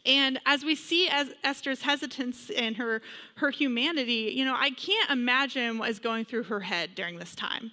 And 0.05 0.39
as 0.45 0.63
we 0.63 0.75
see 0.75 1.09
as 1.09 1.31
Esther's 1.43 1.81
hesitance 1.81 2.51
and 2.51 2.77
her, 2.77 3.01
her 3.37 3.49
humanity, 3.49 4.31
you 4.35 4.45
know, 4.45 4.55
I 4.55 4.69
can't 4.69 5.09
imagine 5.09 5.79
what 5.79 5.89
is 5.89 5.97
going 5.97 6.25
through 6.25 6.43
her 6.43 6.59
head 6.59 6.91
during 6.93 7.17
this 7.17 7.33
time. 7.33 7.71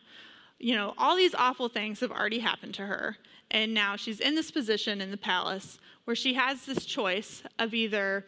You 0.62 0.77
know, 0.77 0.94
all 0.96 1.16
these 1.16 1.35
awful 1.35 1.68
things 1.68 2.01
have 2.01 2.12
already 2.12 2.38
happened 2.38 2.75
to 2.75 2.87
her. 2.87 3.16
And 3.51 3.75
now 3.75 3.96
she's 3.96 4.20
in 4.20 4.37
this 4.37 4.51
position 4.51 5.01
in 5.01 5.11
the 5.11 5.16
palace 5.16 5.79
where 6.05 6.16
she 6.16 6.35
has 6.35 6.64
this 6.64 6.85
choice 6.87 7.42
of 7.59 7.75
either 7.75 8.25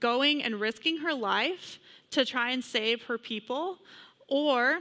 going 0.00 0.42
and 0.42 0.60
risking 0.60 0.98
her 0.98 1.14
life 1.14 1.78
to 2.10 2.24
try 2.24 2.50
and 2.50 2.62
save 2.62 3.02
her 3.04 3.18
people, 3.18 3.78
or 4.28 4.80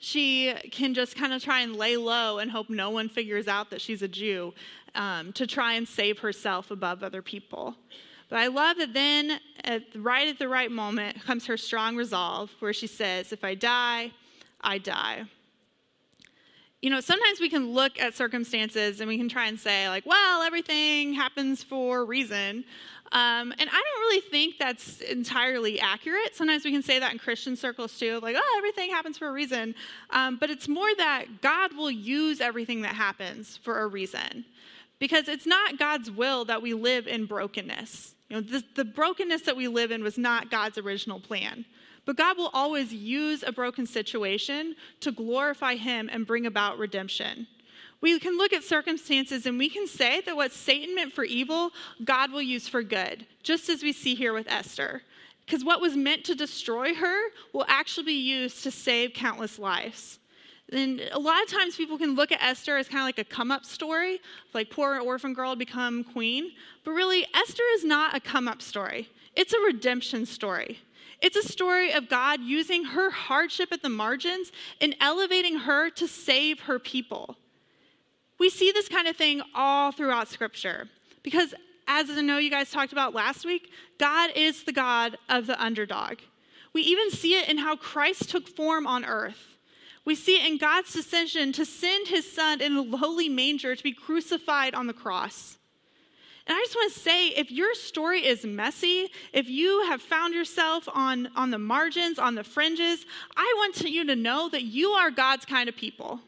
she 0.00 0.52
can 0.72 0.94
just 0.94 1.16
kind 1.16 1.32
of 1.32 1.42
try 1.42 1.60
and 1.60 1.76
lay 1.76 1.96
low 1.96 2.38
and 2.38 2.50
hope 2.50 2.70
no 2.70 2.90
one 2.90 3.08
figures 3.08 3.46
out 3.46 3.70
that 3.70 3.80
she's 3.80 4.02
a 4.02 4.08
Jew 4.08 4.52
um, 4.96 5.32
to 5.34 5.46
try 5.46 5.74
and 5.74 5.86
save 5.86 6.18
herself 6.18 6.70
above 6.70 7.02
other 7.04 7.22
people. 7.22 7.76
But 8.28 8.38
I 8.38 8.48
love 8.48 8.78
that 8.78 8.94
then, 8.94 9.40
at, 9.64 9.82
right 9.94 10.26
at 10.26 10.38
the 10.38 10.48
right 10.48 10.70
moment, 10.70 11.22
comes 11.24 11.46
her 11.46 11.56
strong 11.56 11.96
resolve 11.96 12.50
where 12.60 12.72
she 12.72 12.86
says, 12.86 13.32
If 13.32 13.44
I 13.44 13.54
die, 13.54 14.12
I 14.60 14.78
die. 14.78 15.24
You 16.82 16.88
know, 16.88 17.00
sometimes 17.00 17.40
we 17.40 17.50
can 17.50 17.72
look 17.72 18.00
at 18.00 18.14
circumstances 18.14 19.00
and 19.00 19.08
we 19.08 19.18
can 19.18 19.28
try 19.28 19.46
and 19.48 19.60
say, 19.60 19.88
like, 19.88 20.06
well, 20.06 20.42
everything 20.42 21.12
happens 21.12 21.62
for 21.62 22.00
a 22.00 22.04
reason. 22.04 22.64
Um, 23.12 23.52
and 23.58 23.68
I 23.68 23.72
don't 23.72 24.00
really 24.00 24.20
think 24.20 24.56
that's 24.58 25.00
entirely 25.00 25.80
accurate. 25.80 26.34
Sometimes 26.34 26.64
we 26.64 26.70
can 26.70 26.82
say 26.82 26.98
that 27.00 27.12
in 27.12 27.18
Christian 27.18 27.56
circles 27.56 27.98
too, 27.98 28.20
like, 28.22 28.36
oh, 28.38 28.54
everything 28.56 28.90
happens 28.90 29.18
for 29.18 29.28
a 29.28 29.32
reason. 29.32 29.74
Um, 30.10 30.36
but 30.38 30.48
it's 30.48 30.68
more 30.68 30.94
that 30.96 31.42
God 31.42 31.76
will 31.76 31.90
use 31.90 32.40
everything 32.40 32.82
that 32.82 32.94
happens 32.94 33.58
for 33.58 33.80
a 33.80 33.86
reason. 33.86 34.44
Because 35.00 35.28
it's 35.28 35.46
not 35.46 35.78
God's 35.78 36.10
will 36.10 36.44
that 36.44 36.62
we 36.62 36.72
live 36.72 37.06
in 37.06 37.26
brokenness. 37.26 38.14
You 38.28 38.36
know, 38.36 38.42
the, 38.42 38.62
the 38.76 38.84
brokenness 38.84 39.42
that 39.42 39.56
we 39.56 39.66
live 39.66 39.90
in 39.90 40.04
was 40.04 40.16
not 40.16 40.50
God's 40.50 40.78
original 40.78 41.18
plan. 41.18 41.64
But 42.10 42.16
God 42.16 42.38
will 42.38 42.50
always 42.52 42.92
use 42.92 43.44
a 43.46 43.52
broken 43.52 43.86
situation 43.86 44.74
to 44.98 45.12
glorify 45.12 45.76
Him 45.76 46.10
and 46.12 46.26
bring 46.26 46.44
about 46.44 46.76
redemption. 46.76 47.46
We 48.00 48.18
can 48.18 48.36
look 48.36 48.52
at 48.52 48.64
circumstances 48.64 49.46
and 49.46 49.56
we 49.56 49.68
can 49.68 49.86
say 49.86 50.20
that 50.22 50.34
what 50.34 50.50
Satan 50.50 50.96
meant 50.96 51.12
for 51.12 51.22
evil, 51.22 51.70
God 52.02 52.32
will 52.32 52.42
use 52.42 52.66
for 52.66 52.82
good, 52.82 53.26
just 53.44 53.68
as 53.68 53.84
we 53.84 53.92
see 53.92 54.16
here 54.16 54.32
with 54.32 54.50
Esther. 54.50 55.02
Because 55.46 55.64
what 55.64 55.80
was 55.80 55.94
meant 55.94 56.24
to 56.24 56.34
destroy 56.34 56.94
her 56.94 57.28
will 57.52 57.64
actually 57.68 58.06
be 58.06 58.20
used 58.20 58.64
to 58.64 58.72
save 58.72 59.12
countless 59.12 59.56
lives. 59.56 60.18
And 60.72 61.08
a 61.12 61.18
lot 61.20 61.40
of 61.44 61.48
times 61.48 61.76
people 61.76 61.96
can 61.96 62.16
look 62.16 62.32
at 62.32 62.42
Esther 62.42 62.76
as 62.76 62.88
kind 62.88 63.02
of 63.02 63.06
like 63.06 63.20
a 63.20 63.24
come 63.24 63.52
up 63.52 63.64
story, 63.64 64.20
like 64.52 64.68
poor 64.68 64.98
orphan 64.98 65.32
girl 65.32 65.54
become 65.54 66.02
queen. 66.02 66.50
But 66.82 66.90
really, 66.90 67.24
Esther 67.36 67.62
is 67.74 67.84
not 67.84 68.16
a 68.16 68.20
come 68.20 68.48
up 68.48 68.62
story, 68.62 69.10
it's 69.36 69.52
a 69.52 69.60
redemption 69.60 70.26
story. 70.26 70.80
It's 71.22 71.36
a 71.36 71.46
story 71.46 71.92
of 71.92 72.08
God 72.08 72.40
using 72.40 72.84
her 72.84 73.10
hardship 73.10 73.72
at 73.72 73.82
the 73.82 73.88
margins 73.88 74.52
and 74.80 74.96
elevating 75.00 75.60
her 75.60 75.90
to 75.90 76.08
save 76.08 76.60
her 76.60 76.78
people. 76.78 77.36
We 78.38 78.48
see 78.48 78.72
this 78.72 78.88
kind 78.88 79.06
of 79.06 79.16
thing 79.16 79.42
all 79.54 79.92
throughout 79.92 80.28
Scripture 80.28 80.88
because, 81.22 81.54
as 81.86 82.08
I 82.08 82.22
know 82.22 82.38
you 82.38 82.50
guys 82.50 82.70
talked 82.70 82.92
about 82.92 83.14
last 83.14 83.44
week, 83.44 83.70
God 83.98 84.30
is 84.34 84.64
the 84.64 84.72
God 84.72 85.18
of 85.28 85.46
the 85.46 85.62
underdog. 85.62 86.20
We 86.72 86.82
even 86.82 87.10
see 87.10 87.38
it 87.38 87.48
in 87.48 87.58
how 87.58 87.76
Christ 87.76 88.30
took 88.30 88.48
form 88.48 88.86
on 88.86 89.04
earth. 89.04 89.56
We 90.06 90.14
see 90.14 90.40
it 90.40 90.50
in 90.50 90.56
God's 90.56 90.92
decision 90.92 91.52
to 91.52 91.66
send 91.66 92.08
his 92.08 92.30
son 92.30 92.62
in 92.62 92.76
a 92.76 92.80
lowly 92.80 93.28
manger 93.28 93.76
to 93.76 93.82
be 93.82 93.92
crucified 93.92 94.74
on 94.74 94.86
the 94.86 94.94
cross. 94.94 95.58
And 96.50 96.56
I 96.56 96.62
just 96.62 96.74
want 96.74 96.92
to 96.92 96.98
say 96.98 97.28
if 97.28 97.52
your 97.52 97.76
story 97.76 98.26
is 98.26 98.44
messy, 98.44 99.06
if 99.32 99.48
you 99.48 99.84
have 99.84 100.02
found 100.02 100.34
yourself 100.34 100.88
on, 100.92 101.28
on 101.36 101.52
the 101.52 101.60
margins, 101.60 102.18
on 102.18 102.34
the 102.34 102.42
fringes, 102.42 103.06
I 103.36 103.54
want 103.58 103.88
you 103.88 104.04
to 104.04 104.16
know 104.16 104.48
that 104.48 104.64
you 104.64 104.88
are 104.88 105.12
God's 105.12 105.44
kind 105.44 105.68
of 105.68 105.76
people. 105.76 106.18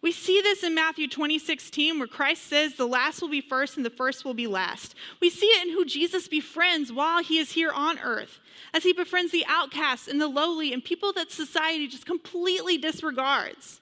We 0.00 0.12
see 0.12 0.40
this 0.42 0.62
in 0.62 0.76
Matthew 0.76 1.08
20, 1.08 1.40
16, 1.40 1.98
where 1.98 2.06
Christ 2.06 2.44
says, 2.44 2.76
The 2.76 2.86
last 2.86 3.20
will 3.20 3.28
be 3.28 3.40
first 3.40 3.76
and 3.76 3.84
the 3.84 3.90
first 3.90 4.24
will 4.24 4.32
be 4.32 4.46
last. 4.46 4.94
We 5.20 5.28
see 5.28 5.46
it 5.46 5.66
in 5.66 5.74
who 5.74 5.84
Jesus 5.84 6.28
befriends 6.28 6.92
while 6.92 7.20
he 7.20 7.38
is 7.38 7.50
here 7.50 7.72
on 7.72 7.98
earth, 7.98 8.38
as 8.72 8.84
he 8.84 8.92
befriends 8.92 9.32
the 9.32 9.44
outcasts 9.48 10.06
and 10.06 10.20
the 10.20 10.28
lowly 10.28 10.72
and 10.72 10.84
people 10.84 11.12
that 11.14 11.32
society 11.32 11.88
just 11.88 12.06
completely 12.06 12.78
disregards. 12.78 13.80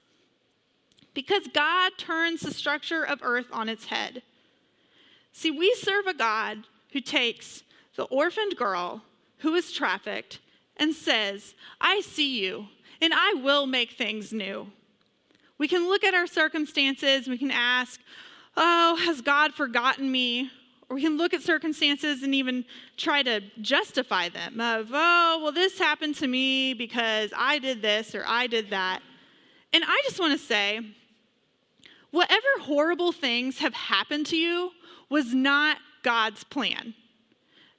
Because 1.13 1.43
God 1.53 1.91
turns 1.99 2.41
the 2.41 2.51
structure 2.51 3.03
of 3.03 3.19
earth 3.21 3.45
on 3.53 3.69
its 3.69 3.85
head. 3.85 4.23
See, 5.37 5.51
we 5.51 5.75
serve 5.75 6.07
a 6.07 6.15
God 6.15 6.63
who 6.93 6.99
takes 6.99 7.61
the 7.95 8.05
orphaned 8.05 8.57
girl 8.57 9.03
who 9.37 9.53
is 9.53 9.71
trafficked 9.71 10.39
and 10.77 10.95
says, 10.95 11.53
I 11.79 12.01
see 12.01 12.39
you, 12.43 12.69
and 13.03 13.13
I 13.15 13.35
will 13.35 13.67
make 13.67 13.91
things 13.91 14.33
new. 14.33 14.71
We 15.59 15.67
can 15.67 15.87
look 15.87 16.03
at 16.03 16.15
our 16.15 16.25
circumstances, 16.25 17.27
we 17.27 17.37
can 17.37 17.51
ask, 17.51 17.99
Oh, 18.55 18.95
has 19.05 19.21
God 19.21 19.53
forgotten 19.53 20.11
me? 20.11 20.49
Or 20.89 20.95
we 20.95 21.03
can 21.03 21.17
look 21.17 21.35
at 21.35 21.43
circumstances 21.43 22.23
and 22.23 22.33
even 22.33 22.65
try 22.97 23.21
to 23.21 23.41
justify 23.61 24.29
them 24.29 24.59
of, 24.59 24.89
oh, 24.91 25.39
well, 25.43 25.51
this 25.51 25.77
happened 25.77 26.15
to 26.15 26.27
me 26.27 26.73
because 26.73 27.31
I 27.37 27.59
did 27.59 27.83
this 27.83 28.15
or 28.15 28.23
I 28.25 28.47
did 28.47 28.71
that. 28.71 29.01
And 29.71 29.83
I 29.85 30.01
just 30.03 30.19
want 30.19 30.31
to 30.31 30.43
say, 30.43 30.81
whatever 32.09 32.47
horrible 32.61 33.11
things 33.11 33.59
have 33.59 33.75
happened 33.75 34.25
to 34.27 34.35
you 34.35 34.71
was 35.09 35.33
not 35.33 35.77
God's 36.03 36.43
plan. 36.43 36.93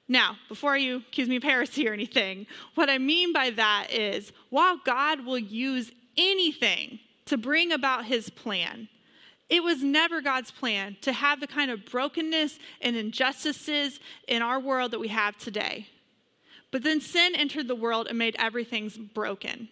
Now, 0.07 0.37
before 0.47 0.75
you 0.75 0.97
accuse 0.97 1.29
me 1.29 1.35
of 1.35 1.43
heresy 1.43 1.87
or 1.87 1.93
anything, 1.93 2.47
what 2.73 2.89
I 2.89 2.97
mean 2.97 3.31
by 3.31 3.51
that 3.51 3.87
is 3.91 4.31
while 4.49 4.77
God 4.83 5.23
will 5.23 5.37
use 5.37 5.91
anything 6.17 6.99
to 7.25 7.37
bring 7.37 7.71
about 7.71 8.05
his 8.05 8.29
plan, 8.31 8.89
it 9.49 9.63
was 9.63 9.83
never 9.83 10.21
God's 10.21 10.51
plan 10.51 10.97
to 11.01 11.13
have 11.13 11.39
the 11.39 11.47
kind 11.47 11.69
of 11.69 11.85
brokenness 11.85 12.57
and 12.81 12.95
injustices 12.95 13.99
in 14.27 14.41
our 14.41 14.59
world 14.59 14.91
that 14.91 14.99
we 14.99 15.09
have 15.09 15.37
today. 15.37 15.87
But 16.71 16.83
then 16.83 17.01
sin 17.01 17.33
entered 17.35 17.67
the 17.67 17.75
world 17.75 18.07
and 18.07 18.17
made 18.17 18.35
everything 18.39 19.09
broken. 19.13 19.69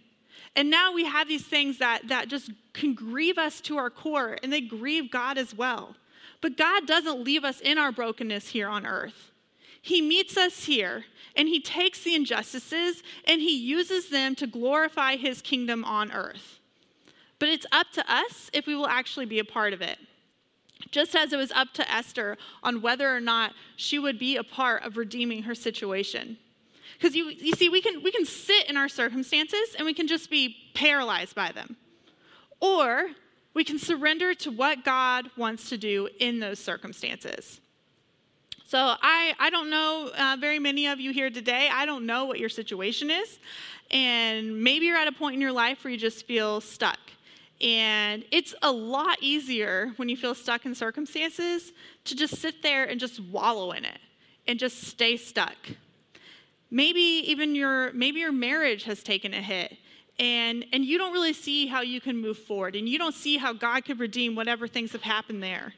And 0.56 0.70
now 0.70 0.94
we 0.94 1.06
have 1.06 1.28
these 1.28 1.46
things 1.46 1.78
that, 1.78 2.08
that 2.08 2.28
just 2.28 2.52
can 2.74 2.96
grieve 2.96 3.38
us 3.38 3.62
to 3.62 3.78
our 3.78 3.92
core, 3.92 4.38
and 4.42 4.52
they 4.52 4.62
grieve 4.62 5.12
God 5.12 5.38
as 5.38 5.54
well. 5.54 5.96
But 6.42 6.58
God 6.58 6.86
doesn't 6.86 7.24
leave 7.24 7.44
us 7.44 7.60
in 7.60 7.78
our 7.78 7.92
brokenness 7.92 8.50
here 8.50 8.68
on 8.68 8.86
earth. 8.86 9.32
He 9.82 10.02
meets 10.02 10.38
us 10.38 10.66
here 10.66 11.06
and 11.36 11.48
he 11.48 11.60
takes 11.60 12.04
the 12.04 12.16
injustices 12.16 13.04
and 13.26 13.42
he 13.42 13.58
uses 13.58 14.10
them 14.10 14.36
to 14.36 14.48
glorify 14.48 15.16
his 15.16 15.42
kingdom 15.42 15.86
on 15.86 16.12
earth. 16.12 16.60
But 17.40 17.50
it's 17.50 17.66
up 17.72 17.92
to 17.94 18.12
us 18.12 18.50
if 18.54 18.68
we 18.68 18.76
will 18.76 18.88
actually 18.88 19.26
be 19.26 19.40
a 19.40 19.46
part 19.46 19.74
of 19.74 19.82
it. 19.82 19.98
Just 20.92 21.16
as 21.16 21.34
it 21.34 21.38
was 21.38 21.52
up 21.52 21.74
to 21.74 21.92
Esther 21.92 22.38
on 22.64 22.82
whether 22.82 23.16
or 23.16 23.20
not 23.20 23.54
she 23.76 24.00
would 24.00 24.20
be 24.20 24.38
a 24.38 24.44
part 24.44 24.84
of 24.84 24.98
redeeming 24.98 25.44
her 25.44 25.56
situation. 25.56 26.38
Because 26.94 27.16
you, 27.16 27.26
you 27.30 27.54
see, 27.54 27.70
we 27.70 27.82
can, 27.82 28.02
we 28.04 28.12
can 28.12 28.26
sit 28.26 28.70
in 28.70 28.78
our 28.78 28.90
circumstances 28.90 29.76
and 29.78 29.86
we 29.86 29.94
can 29.94 30.08
just 30.08 30.30
be 30.30 30.56
paralyzed 30.74 31.36
by 31.36 31.52
them. 31.52 31.78
Or 32.60 33.10
we 33.58 33.64
can 33.64 33.80
surrender 33.80 34.36
to 34.36 34.52
what 34.52 34.86
God 34.86 35.32
wants 35.36 35.70
to 35.70 35.80
do 35.80 36.08
in 36.20 36.40
those 36.40 36.60
circumstances. 36.60 37.60
So, 38.68 38.78
I, 38.78 39.34
I 39.40 39.50
don't 39.50 39.72
know 39.72 40.12
uh, 40.16 40.38
very 40.40 40.60
many 40.60 40.86
of 40.86 41.00
you 41.00 41.12
here 41.12 41.32
today. 41.32 41.68
I 41.74 41.88
don't 41.88 42.06
know 42.06 42.26
what 42.26 42.38
your 42.38 42.50
situation 42.50 43.10
is. 43.10 43.40
And 43.90 44.64
maybe 44.64 44.86
you're 44.86 44.96
at 44.96 45.08
a 45.08 45.12
point 45.12 45.34
in 45.34 45.42
your 45.42 45.52
life 45.52 45.84
where 45.84 45.92
you 45.92 45.98
just 45.98 46.28
feel 46.28 46.62
stuck. 46.62 47.00
And 47.60 48.24
it's 48.32 48.54
a 48.62 48.72
lot 48.72 49.18
easier 49.22 49.92
when 49.96 50.08
you 50.08 50.18
feel 50.18 50.36
stuck 50.36 50.68
in 50.68 50.76
circumstances 50.76 51.74
to 52.06 52.16
just 52.16 52.36
sit 52.36 52.62
there 52.62 52.84
and 52.84 53.00
just 53.00 53.20
wallow 53.20 53.72
in 53.72 53.86
it 53.86 53.98
and 54.46 54.60
just 54.60 54.84
stay 54.84 55.18
stuck. 55.18 55.58
Maybe 56.70 57.02
even 57.02 57.56
your 57.56 57.92
maybe 57.94 58.20
your 58.20 58.32
marriage 58.32 58.84
has 58.84 59.02
taken 59.02 59.34
a 59.34 59.42
hit 59.42 59.78
and, 60.20 60.66
and 60.74 60.84
you 60.84 60.98
don't 60.98 61.14
really 61.14 61.34
see 61.34 61.68
how 61.68 61.82
you 61.82 62.02
can 62.02 62.18
move 62.18 62.38
forward 62.38 62.76
and 62.76 62.90
you 62.90 62.98
don't 62.98 63.14
see 63.14 63.38
how 63.38 63.54
God 63.54 63.86
could 63.86 64.00
redeem 64.00 64.36
whatever 64.36 64.68
things 64.68 64.92
have 64.94 65.04
happened 65.04 65.44
there. 65.44 65.74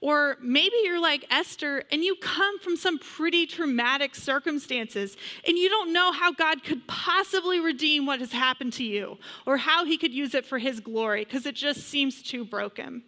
Or 0.00 0.36
maybe 0.42 0.74
you're 0.84 1.00
like 1.00 1.26
Esther 1.30 1.82
and 1.90 2.04
you 2.04 2.16
come 2.16 2.58
from 2.58 2.76
some 2.76 2.98
pretty 2.98 3.46
traumatic 3.46 4.14
circumstances 4.14 5.16
and 5.46 5.56
you 5.56 5.68
don't 5.68 5.92
know 5.92 6.12
how 6.12 6.32
God 6.32 6.62
could 6.62 6.86
possibly 6.86 7.60
redeem 7.60 8.04
what 8.04 8.20
has 8.20 8.32
happened 8.32 8.74
to 8.74 8.84
you 8.84 9.18
or 9.46 9.56
how 9.56 9.84
he 9.84 9.96
could 9.96 10.12
use 10.12 10.34
it 10.34 10.44
for 10.44 10.58
his 10.58 10.80
glory 10.80 11.24
because 11.24 11.46
it 11.46 11.54
just 11.54 11.88
seems 11.88 12.22
too 12.22 12.44
broken. 12.44 13.02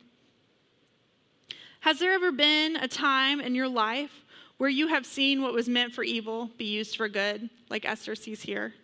Has 1.81 1.99
there 1.99 2.13
ever 2.13 2.33
been 2.33 2.77
a 2.77 2.89
time 2.89 3.41
in 3.41 3.55
your 3.55 3.69
life 3.69 4.25
where 4.57 4.71
you 4.71 4.89
have 4.89 5.07
seen 5.07 5.43
what 5.43 5.53
was 5.53 5.69
meant 5.69 5.93
for 5.93 6.03
evil 6.03 6.51
be 6.59 6.65
used 6.65 6.97
for 6.97 7.09
good, 7.09 7.49
like 7.71 7.85
Esther 7.85 8.17
sees 8.17 8.43
here? 8.43 8.75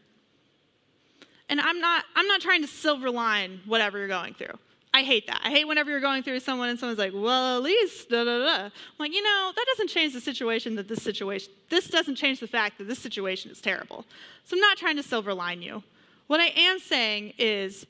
And 1.48 1.60
I'm 1.60 1.80
not, 1.80 2.04
I'm 2.16 2.26
not 2.26 2.40
trying 2.40 2.62
to 2.62 2.68
silver 2.68 3.10
line 3.10 3.60
whatever 3.66 3.98
you're 3.98 4.08
going 4.08 4.34
through. 4.34 4.58
I 4.94 5.02
hate 5.02 5.26
that. 5.26 5.40
I 5.42 5.50
hate 5.50 5.66
whenever 5.66 5.90
you're 5.90 6.00
going 6.00 6.22
through 6.22 6.38
someone 6.38 6.68
and 6.68 6.78
someone's 6.78 7.00
like, 7.00 7.12
well, 7.12 7.56
at 7.56 7.62
least, 7.64 8.08
da 8.10 8.22
da 8.22 8.38
da. 8.38 8.64
I'm 8.66 8.72
like, 8.98 9.12
you 9.12 9.22
know, 9.22 9.52
that 9.54 9.66
doesn't 9.66 9.88
change 9.88 10.12
the 10.12 10.20
situation 10.20 10.76
that 10.76 10.86
this 10.86 11.02
situation, 11.02 11.52
this 11.68 11.88
doesn't 11.88 12.14
change 12.14 12.38
the 12.38 12.46
fact 12.46 12.78
that 12.78 12.86
this 12.86 13.00
situation 13.00 13.50
is 13.50 13.60
terrible. 13.60 14.04
So 14.44 14.56
I'm 14.56 14.60
not 14.60 14.76
trying 14.76 14.96
to 14.96 15.02
silver 15.02 15.34
line 15.34 15.62
you. 15.62 15.82
What 16.28 16.38
I 16.40 16.52
am 16.56 16.78
saying 16.78 17.34
is, 17.38 17.86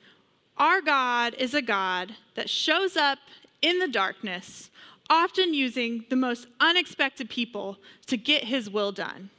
our 0.57 0.81
God 0.81 1.35
is 1.35 1.53
a 1.53 1.63
God 1.63 2.15
that 2.37 2.49
shows 2.49 2.97
up 2.97 3.19
in 3.61 3.81
the 3.81 3.89
darkness, 3.89 4.71
often 5.11 5.53
using 5.53 6.05
the 6.09 6.17
most 6.17 6.47
unexpected 6.61 7.29
people 7.29 7.77
to 8.07 8.17
get 8.17 8.45
his 8.45 8.71
will 8.71 8.93
done, 8.93 9.31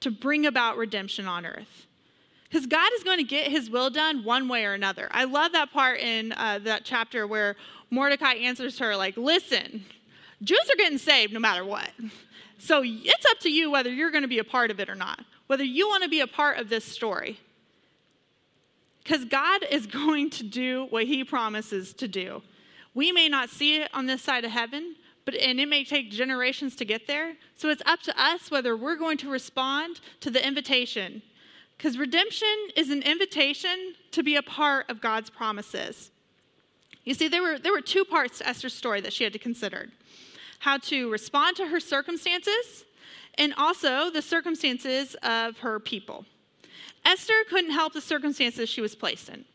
to 0.00 0.10
bring 0.10 0.44
about 0.44 0.76
redemption 0.76 1.26
on 1.26 1.46
earth. 1.46 1.86
Because 2.50 2.66
God 2.66 2.90
is 2.96 3.04
going 3.04 3.18
to 3.18 3.24
get 3.24 3.48
his 3.48 3.70
will 3.70 3.90
done 3.90 4.24
one 4.24 4.48
way 4.48 4.64
or 4.64 4.72
another. 4.72 5.08
I 5.12 5.24
love 5.24 5.52
that 5.52 5.72
part 5.72 6.00
in 6.00 6.32
uh, 6.32 6.58
that 6.64 6.84
chapter 6.84 7.26
where 7.26 7.54
Mordecai 7.90 8.34
answers 8.34 8.76
her, 8.80 8.96
like, 8.96 9.16
listen, 9.16 9.84
Jews 10.42 10.68
are 10.72 10.76
getting 10.76 10.98
saved 10.98 11.32
no 11.32 11.38
matter 11.38 11.64
what. 11.64 11.90
So 12.58 12.82
it's 12.84 13.24
up 13.30 13.38
to 13.40 13.50
you 13.50 13.70
whether 13.70 13.92
you're 13.92 14.10
going 14.10 14.22
to 14.22 14.28
be 14.28 14.40
a 14.40 14.44
part 14.44 14.72
of 14.72 14.80
it 14.80 14.90
or 14.90 14.96
not, 14.96 15.20
whether 15.46 15.62
you 15.62 15.88
want 15.88 16.02
to 16.02 16.08
be 16.08 16.20
a 16.20 16.26
part 16.26 16.58
of 16.58 16.68
this 16.68 16.84
story. 16.84 17.38
Because 19.04 19.24
God 19.24 19.64
is 19.70 19.86
going 19.86 20.28
to 20.30 20.42
do 20.42 20.86
what 20.90 21.04
he 21.04 21.22
promises 21.22 21.94
to 21.94 22.08
do. 22.08 22.42
We 22.94 23.12
may 23.12 23.28
not 23.28 23.48
see 23.48 23.80
it 23.80 23.90
on 23.94 24.06
this 24.06 24.22
side 24.22 24.44
of 24.44 24.50
heaven, 24.50 24.96
but 25.24 25.36
and 25.36 25.60
it 25.60 25.68
may 25.68 25.84
take 25.84 26.10
generations 26.10 26.74
to 26.76 26.84
get 26.84 27.06
there. 27.06 27.36
So 27.54 27.68
it's 27.68 27.82
up 27.86 28.00
to 28.02 28.20
us 28.20 28.50
whether 28.50 28.76
we're 28.76 28.96
going 28.96 29.18
to 29.18 29.30
respond 29.30 30.00
to 30.20 30.30
the 30.30 30.44
invitation 30.44 31.22
because 31.80 31.96
redemption 31.96 32.46
is 32.76 32.90
an 32.90 33.00
invitation 33.00 33.94
to 34.10 34.22
be 34.22 34.36
a 34.36 34.42
part 34.42 34.90
of 34.90 35.00
God's 35.00 35.30
promises. 35.30 36.10
You 37.04 37.14
see, 37.14 37.26
there 37.26 37.40
were, 37.40 37.58
there 37.58 37.72
were 37.72 37.80
two 37.80 38.04
parts 38.04 38.36
to 38.36 38.46
Esther's 38.46 38.74
story 38.74 39.00
that 39.00 39.14
she 39.14 39.24
had 39.24 39.32
to 39.32 39.38
consider 39.38 39.88
how 40.58 40.76
to 40.76 41.10
respond 41.10 41.56
to 41.56 41.66
her 41.68 41.80
circumstances, 41.80 42.84
and 43.38 43.54
also 43.56 44.10
the 44.10 44.20
circumstances 44.20 45.16
of 45.22 45.56
her 45.60 45.80
people. 45.80 46.26
Esther 47.06 47.32
couldn't 47.48 47.70
help 47.70 47.94
the 47.94 48.00
circumstances 48.02 48.68
she 48.68 48.82
was 48.82 48.94
placed 48.94 49.30
in. 49.30 49.46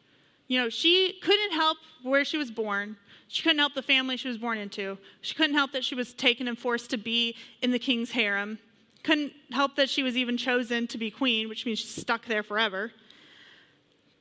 You 0.48 0.60
know, 0.60 0.70
she 0.70 1.20
couldn't 1.22 1.52
help 1.52 1.78
where 2.02 2.26
she 2.26 2.40
was 2.40 2.50
born. 2.50 2.98
She 3.28 3.44
couldn't 3.44 3.60
help 3.60 3.76
the 3.76 3.84
family 3.84 4.18
she 4.18 4.28
was 4.28 4.40
born 4.40 4.58
into. 4.58 4.98
She 5.22 5.36
couldn't 5.36 5.56
help 5.56 5.74
that 5.74 5.84
she 5.84 5.94
was 5.94 6.12
taken 6.16 6.48
and 6.48 6.58
forced 6.58 6.90
to 6.90 6.98
be 6.98 7.36
in 7.62 7.70
the 7.70 7.78
king's 7.78 8.10
harem. 8.10 8.58
Couldn't 9.06 9.34
help 9.52 9.76
that 9.76 9.88
she 9.88 10.02
was 10.02 10.18
even 10.18 10.36
chosen 10.36 10.88
to 10.88 10.98
be 10.98 11.12
queen, 11.12 11.48
which 11.48 11.64
means 11.64 11.78
she's 11.78 12.02
stuck 12.02 12.26
there 12.26 12.42
forever. 12.42 12.92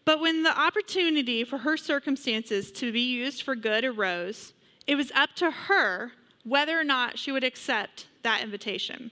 But 0.04 0.20
when 0.20 0.42
the 0.42 0.54
opportunity 0.54 1.42
for 1.42 1.58
her 1.58 1.78
circumstances 1.78 2.70
to 2.72 2.92
be 2.92 3.00
used 3.00 3.42
for 3.42 3.54
good 3.54 3.86
arose, 3.86 4.52
it 4.86 4.96
was 4.96 5.10
up 5.12 5.30
to 5.36 5.50
her 5.50 6.12
whether 6.44 6.78
or 6.78 6.84
not 6.84 7.18
she 7.18 7.32
would 7.32 7.44
accept 7.44 8.08
that 8.24 8.42
invitation. 8.42 9.10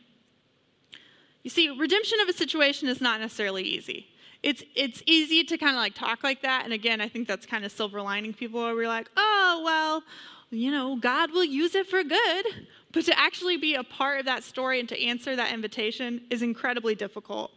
You 1.42 1.48
see, 1.48 1.70
redemption 1.70 2.20
of 2.20 2.28
a 2.28 2.34
situation 2.34 2.90
is 2.90 3.00
not 3.00 3.20
necessarily 3.20 3.62
easy. 3.62 4.08
It's, 4.42 4.62
it's 4.74 5.02
easy 5.06 5.42
to 5.44 5.56
kind 5.56 5.74
of 5.74 5.80
like 5.80 5.94
talk 5.94 6.22
like 6.22 6.42
that. 6.42 6.64
And 6.64 6.74
again, 6.74 7.00
I 7.00 7.08
think 7.08 7.26
that's 7.26 7.46
kind 7.46 7.64
of 7.64 7.72
silver 7.72 8.02
lining 8.02 8.34
people 8.34 8.60
where 8.60 8.74
we're 8.74 8.88
like, 8.88 9.08
oh, 9.16 9.62
well, 9.64 10.02
you 10.50 10.70
know, 10.70 10.96
God 10.96 11.30
will 11.30 11.44
use 11.44 11.74
it 11.74 11.86
for 11.86 12.04
good. 12.04 12.46
But 12.92 13.04
to 13.06 13.18
actually 13.18 13.56
be 13.56 13.74
a 13.74 13.82
part 13.82 14.20
of 14.20 14.26
that 14.26 14.44
story 14.44 14.78
and 14.78 14.88
to 14.88 15.02
answer 15.02 15.34
that 15.34 15.52
invitation 15.52 16.22
is 16.30 16.42
incredibly 16.42 16.94
difficult. 16.94 17.50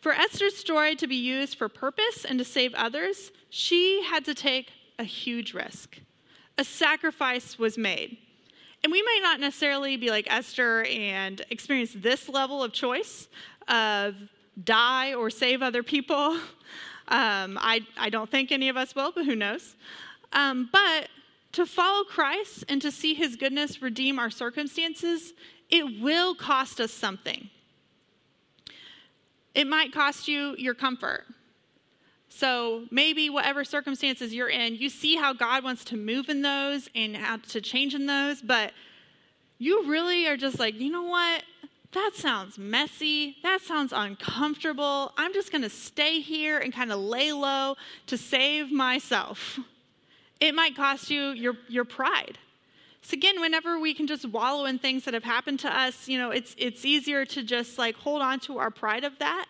For 0.00 0.12
Esther's 0.12 0.56
story 0.56 0.94
to 0.96 1.06
be 1.06 1.16
used 1.16 1.56
for 1.56 1.68
purpose 1.68 2.24
and 2.24 2.38
to 2.38 2.44
save 2.44 2.74
others, 2.74 3.32
she 3.50 4.02
had 4.04 4.24
to 4.26 4.34
take 4.34 4.70
a 4.98 5.04
huge 5.04 5.54
risk. 5.54 5.98
A 6.58 6.64
sacrifice 6.64 7.58
was 7.58 7.76
made. 7.78 8.18
And 8.82 8.92
we 8.92 9.02
may 9.02 9.18
not 9.22 9.40
necessarily 9.40 9.96
be 9.96 10.10
like 10.10 10.26
Esther 10.30 10.84
and 10.84 11.40
experience 11.50 11.94
this 11.96 12.28
level 12.28 12.62
of 12.62 12.72
choice 12.72 13.28
of 13.66 14.14
die 14.62 15.14
or 15.14 15.30
save 15.30 15.62
other 15.62 15.82
people. 15.82 16.38
Um, 17.06 17.58
I, 17.60 17.82
I 17.98 18.08
don't 18.08 18.30
think 18.30 18.50
any 18.50 18.70
of 18.70 18.78
us 18.78 18.94
will, 18.94 19.12
but 19.12 19.26
who 19.26 19.36
knows? 19.36 19.76
Um, 20.32 20.70
but 20.72 21.08
to 21.54 21.66
follow 21.66 22.04
Christ 22.04 22.64
and 22.68 22.80
to 22.82 22.90
see 22.90 23.14
his 23.14 23.36
goodness 23.36 23.80
redeem 23.80 24.18
our 24.18 24.30
circumstances, 24.30 25.32
it 25.70 26.00
will 26.00 26.34
cost 26.34 26.80
us 26.80 26.92
something. 26.92 27.48
It 29.54 29.66
might 29.66 29.92
cost 29.92 30.28
you 30.28 30.54
your 30.58 30.74
comfort. 30.74 31.24
So 32.28 32.86
maybe 32.90 33.30
whatever 33.30 33.64
circumstances 33.64 34.34
you're 34.34 34.48
in, 34.48 34.74
you 34.74 34.88
see 34.88 35.16
how 35.16 35.32
God 35.32 35.62
wants 35.62 35.84
to 35.86 35.96
move 35.96 36.28
in 36.28 36.42
those 36.42 36.88
and 36.94 37.16
how 37.16 37.36
to 37.36 37.60
change 37.60 37.94
in 37.94 38.06
those, 38.06 38.42
but 38.42 38.72
you 39.58 39.88
really 39.88 40.26
are 40.26 40.36
just 40.36 40.58
like, 40.58 40.74
you 40.74 40.90
know 40.90 41.04
what? 41.04 41.44
that 41.94 42.10
sounds 42.14 42.58
messy. 42.58 43.36
That 43.42 43.60
sounds 43.60 43.92
uncomfortable. 43.94 45.12
I'm 45.16 45.32
just 45.32 45.50
going 45.50 45.62
to 45.62 45.70
stay 45.70 46.20
here 46.20 46.58
and 46.58 46.72
kind 46.72 46.92
of 46.92 46.98
lay 46.98 47.32
low 47.32 47.76
to 48.08 48.18
save 48.18 48.70
myself. 48.72 49.60
It 50.40 50.54
might 50.54 50.76
cost 50.76 51.10
you 51.10 51.30
your, 51.30 51.54
your 51.68 51.84
pride. 51.84 52.38
So 53.02 53.14
again, 53.14 53.40
whenever 53.40 53.78
we 53.78 53.92
can 53.92 54.06
just 54.06 54.26
wallow 54.26 54.64
in 54.64 54.78
things 54.78 55.04
that 55.04 55.14
have 55.14 55.24
happened 55.24 55.60
to 55.60 55.68
us, 55.68 56.08
you 56.08 56.18
know, 56.18 56.30
it's 56.30 56.54
it's 56.56 56.86
easier 56.86 57.26
to 57.26 57.42
just 57.42 57.76
like 57.76 57.96
hold 57.96 58.22
on 58.22 58.40
to 58.40 58.58
our 58.58 58.70
pride 58.70 59.04
of 59.04 59.18
that, 59.18 59.46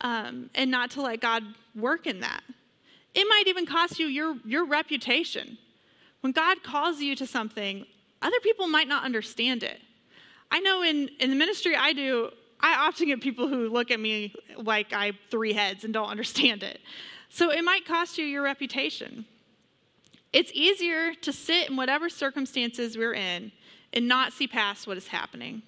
um, 0.00 0.48
and 0.54 0.70
not 0.70 0.90
to 0.92 1.02
let 1.02 1.20
God 1.20 1.42
work 1.74 2.06
in 2.06 2.20
that. 2.20 2.42
It 3.14 3.26
might 3.28 3.44
even 3.46 3.66
cost 3.66 3.98
you 3.98 4.06
your 4.06 4.36
your 4.46 4.64
reputation. 4.64 5.58
When 6.22 6.32
God 6.32 6.62
calls 6.62 7.02
you 7.02 7.14
to 7.16 7.26
something, 7.26 7.84
other 8.22 8.40
people 8.42 8.68
might 8.68 8.88
not 8.88 9.04
understand 9.04 9.62
it. 9.62 9.78
I 10.50 10.60
know 10.60 10.82
in, 10.82 11.10
in 11.20 11.28
the 11.28 11.36
ministry 11.36 11.76
I 11.76 11.92
do, 11.92 12.30
I 12.60 12.86
often 12.86 13.08
get 13.08 13.20
people 13.20 13.48
who 13.48 13.68
look 13.68 13.90
at 13.90 14.00
me 14.00 14.34
like 14.56 14.94
I 14.94 15.06
have 15.06 15.16
three 15.30 15.52
heads 15.52 15.84
and 15.84 15.92
don't 15.92 16.08
understand 16.10 16.62
it. 16.62 16.80
So 17.28 17.50
it 17.50 17.62
might 17.62 17.84
cost 17.84 18.16
you 18.16 18.24
your 18.24 18.42
reputation. 18.42 19.26
It's 20.34 20.50
easier 20.52 21.14
to 21.14 21.32
sit 21.32 21.70
in 21.70 21.76
whatever 21.76 22.08
circumstances 22.08 22.98
we're 22.98 23.14
in 23.14 23.52
and 23.92 24.08
not 24.08 24.32
see 24.32 24.48
past 24.48 24.84
what 24.84 24.96
is 24.96 25.06
happening. 25.06 25.62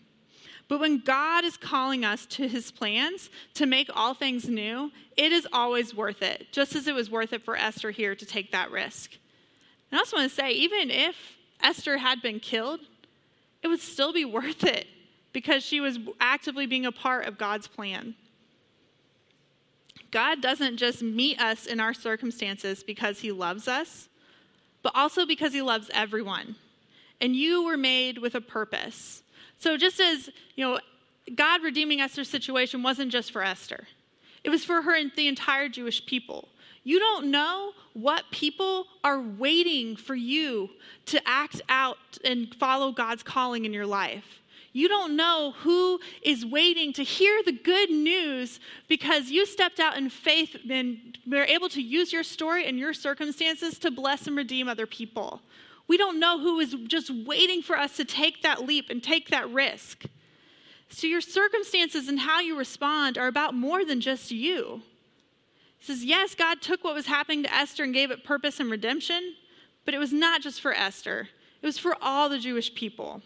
But 0.67 0.81
when 0.81 0.99
God 0.99 1.45
is 1.45 1.57
calling 1.57 2.05
us 2.05 2.27
to 2.27 2.49
his 2.49 2.73
plans 2.73 3.31
to 3.55 3.65
make 3.65 3.89
all 3.95 4.13
things 4.13 4.49
new, 4.49 4.91
it 5.17 5.31
is 5.31 5.47
always 5.53 5.95
worth 5.95 6.21
it, 6.21 6.49
just 6.51 6.75
as 6.75 6.89
it 6.89 6.97
was 6.97 7.09
worth 7.09 7.33
it 7.33 7.45
for 7.45 7.57
Esther 7.57 7.93
here 7.93 8.17
to 8.17 8.27
take 8.27 8.51
that 8.51 8.73
risk. 8.73 9.13
And 9.93 9.99
I 9.99 10.01
also 10.01 10.17
want 10.17 10.31
to 10.31 10.35
say, 10.35 10.51
even 10.51 10.91
if 10.91 11.15
Esther 11.63 11.99
had 11.99 12.21
been 12.21 12.41
killed, 12.41 12.81
it 13.63 13.69
would 13.69 13.81
still 13.81 14.13
be 14.13 14.25
worth 14.25 14.65
it 14.65 14.89
because 15.33 15.63
she 15.63 15.79
was 15.79 16.01
actively 16.19 16.67
being 16.67 16.87
a 16.87 16.93
part 16.93 17.27
of 17.27 17.39
God's 17.39 17.69
plan. 17.69 18.17
God 20.11 20.41
doesn't 20.41 20.79
just 20.79 21.03
meet 21.03 21.41
us 21.41 21.67
in 21.67 21.79
our 21.79 21.95
circumstances 21.95 22.83
because 22.83 23.21
he 23.21 23.31
loves 23.31 23.69
us, 23.69 24.09
but 24.87 24.95
also 24.95 25.27
because 25.27 25.53
he 25.53 25.63
loves 25.63 25.91
everyone. 25.93 26.55
And 27.21 27.35
you 27.35 27.65
were 27.65 27.77
made 27.77 28.19
with 28.19 28.37
a 28.37 28.41
purpose. 28.41 29.25
So 29.59 29.77
just 29.77 29.99
as, 29.99 30.31
you 30.55 30.65
know, 30.65 30.79
God 31.35 31.65
redeeming 31.65 32.01
Esther's 32.01 32.31
situation 32.31 32.85
wasn't 32.85 33.11
just 33.11 33.33
for 33.33 33.43
Esther. 33.43 33.89
It 34.45 34.51
was 34.51 34.65
for 34.65 34.83
her 34.83 34.95
and 34.95 35.11
the 35.17 35.27
entire 35.27 35.69
Jewish 35.69 36.07
people. 36.07 36.47
You 36.85 37.01
don't 37.01 37.33
know 37.33 37.73
what 37.95 38.31
people 38.31 38.87
are 39.03 39.21
waiting 39.21 39.97
for 39.97 40.15
you 40.15 40.71
to 41.07 41.21
act 41.27 41.61
out 41.69 41.99
and 42.25 42.55
follow 42.55 42.93
God's 42.93 43.25
calling 43.25 43.65
in 43.65 43.73
your 43.73 43.87
life. 43.87 44.41
You 44.77 44.89
don't 44.89 45.17
know 45.17 45.55
who 45.61 46.01
is 46.21 46.45
waiting 46.45 46.93
to 46.93 47.03
hear 47.03 47.43
the 47.43 47.53
good 47.53 47.89
news 47.89 48.61
because 48.89 49.31
you 49.31 49.47
stepped 49.47 49.81
out 49.81 49.97
in 49.97 50.11
faith 50.11 50.55
and 50.69 51.17
were 51.27 51.45
able 51.45 51.71
to 51.71 51.81
use 51.81 52.13
your 52.13 52.23
story 52.23 52.67
and 52.67 52.79
your 52.79 52.93
circumstances 52.93 53.79
to 53.79 53.91
bless 53.91 54.27
and 54.27 54.37
redeem 54.37 54.69
other 54.69 54.85
people. 54.85 55.41
We 55.89 55.97
don't 55.97 56.21
know 56.21 56.39
who 56.39 56.61
is 56.61 56.77
just 56.89 57.11
waiting 57.11 57.63
for 57.63 57.79
us 57.79 57.97
to 57.97 58.05
take 58.05 58.43
that 58.43 58.67
leap 58.67 58.91
and 58.91 59.03
take 59.03 59.31
that 59.31 59.49
risk. 59.51 60.05
So, 60.91 61.07
your 61.07 61.23
circumstances 61.23 62.07
and 62.07 62.21
how 62.21 62.41
you 62.41 62.59
respond 62.59 63.17
are 63.17 63.29
about 63.29 63.55
more 63.55 63.83
than 63.83 64.03
just 64.03 64.31
you. 64.31 64.83
He 65.79 65.87
says, 65.87 66.05
Yes, 66.05 66.35
God 66.35 66.61
took 66.61 66.85
what 66.85 66.95
was 66.95 67.07
happening 67.07 67.45
to 67.45 67.55
Esther 67.55 67.85
and 67.85 67.95
gave 67.95 68.11
it 68.11 68.25
purpose 68.25 68.61
and 68.61 68.71
redemption, 68.71 69.37
but 69.87 69.95
it 69.95 69.99
was 69.99 70.13
not 70.13 70.43
just 70.43 70.61
for 70.61 70.75
Esther, 70.75 71.31
it 71.63 71.67
was 71.67 71.79
for 71.79 71.97
all 72.03 72.29
the 72.29 72.39
Jewish 72.39 72.75
people. 72.75 73.23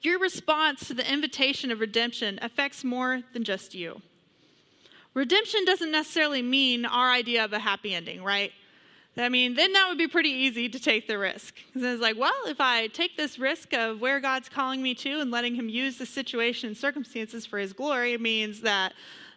Your 0.00 0.18
response 0.18 0.86
to 0.88 0.94
the 0.94 1.10
invitation 1.10 1.70
of 1.70 1.80
redemption 1.80 2.38
affects 2.40 2.84
more 2.84 3.22
than 3.32 3.44
just 3.44 3.74
you. 3.74 4.00
Redemption 5.14 5.64
doesn't 5.64 5.90
necessarily 5.90 6.42
mean 6.42 6.84
our 6.84 7.10
idea 7.10 7.44
of 7.44 7.52
a 7.52 7.58
happy 7.58 7.94
ending, 7.94 8.22
right? 8.22 8.52
I 9.16 9.28
mean, 9.28 9.54
then 9.54 9.72
that 9.72 9.88
would 9.88 9.98
be 9.98 10.06
pretty 10.06 10.28
easy 10.28 10.68
to 10.68 10.78
take 10.78 11.08
the 11.08 11.18
risk. 11.18 11.56
Because 11.66 11.94
it's 11.94 12.02
like, 12.02 12.16
well, 12.16 12.46
if 12.46 12.60
I 12.60 12.86
take 12.88 13.16
this 13.16 13.38
risk 13.38 13.72
of 13.74 14.00
where 14.00 14.20
God's 14.20 14.48
calling 14.48 14.80
me 14.80 14.94
to 14.94 15.20
and 15.20 15.32
letting 15.32 15.56
Him 15.56 15.68
use 15.68 15.98
the 15.98 16.06
situation 16.06 16.68
and 16.68 16.76
circumstances 16.76 17.44
for 17.44 17.58
His 17.58 17.72
glory, 17.72 18.12
it 18.12 18.20
means 18.20 18.60
that 18.60 18.92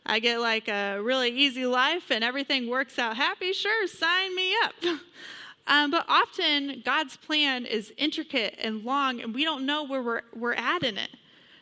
I 0.05 0.19
get 0.19 0.39
like 0.39 0.67
a 0.67 0.99
really 1.01 1.29
easy 1.29 1.65
life 1.65 2.11
and 2.11 2.23
everything 2.23 2.67
works 2.67 2.99
out 2.99 3.17
happy, 3.17 3.53
sure, 3.53 3.87
sign 3.87 4.35
me 4.35 4.53
up. 4.63 4.75
Um, 5.71 5.89
but 5.89 6.05
often 6.09 6.81
God's 6.83 7.15
plan 7.15 7.65
is 7.65 7.93
intricate 7.95 8.55
and 8.61 8.83
long, 8.83 9.21
and 9.21 9.33
we 9.33 9.45
don't 9.45 9.65
know 9.65 9.85
where 9.85 10.03
we're, 10.03 10.21
we're 10.35 10.53
at 10.53 10.83
in 10.83 10.97
it. 10.97 11.11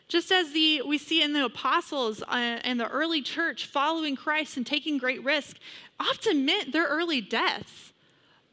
Just 0.08 0.32
as 0.32 0.50
the, 0.52 0.82
we 0.82 0.98
see 0.98 1.22
in 1.22 1.32
the 1.32 1.44
apostles 1.44 2.20
uh, 2.22 2.58
and 2.64 2.80
the 2.80 2.88
early 2.88 3.22
church 3.22 3.66
following 3.66 4.16
Christ 4.16 4.56
and 4.56 4.66
taking 4.66 4.98
great 4.98 5.22
risk, 5.22 5.58
often 6.00 6.44
meant 6.44 6.72
their 6.72 6.88
early 6.88 7.20
deaths. 7.20 7.92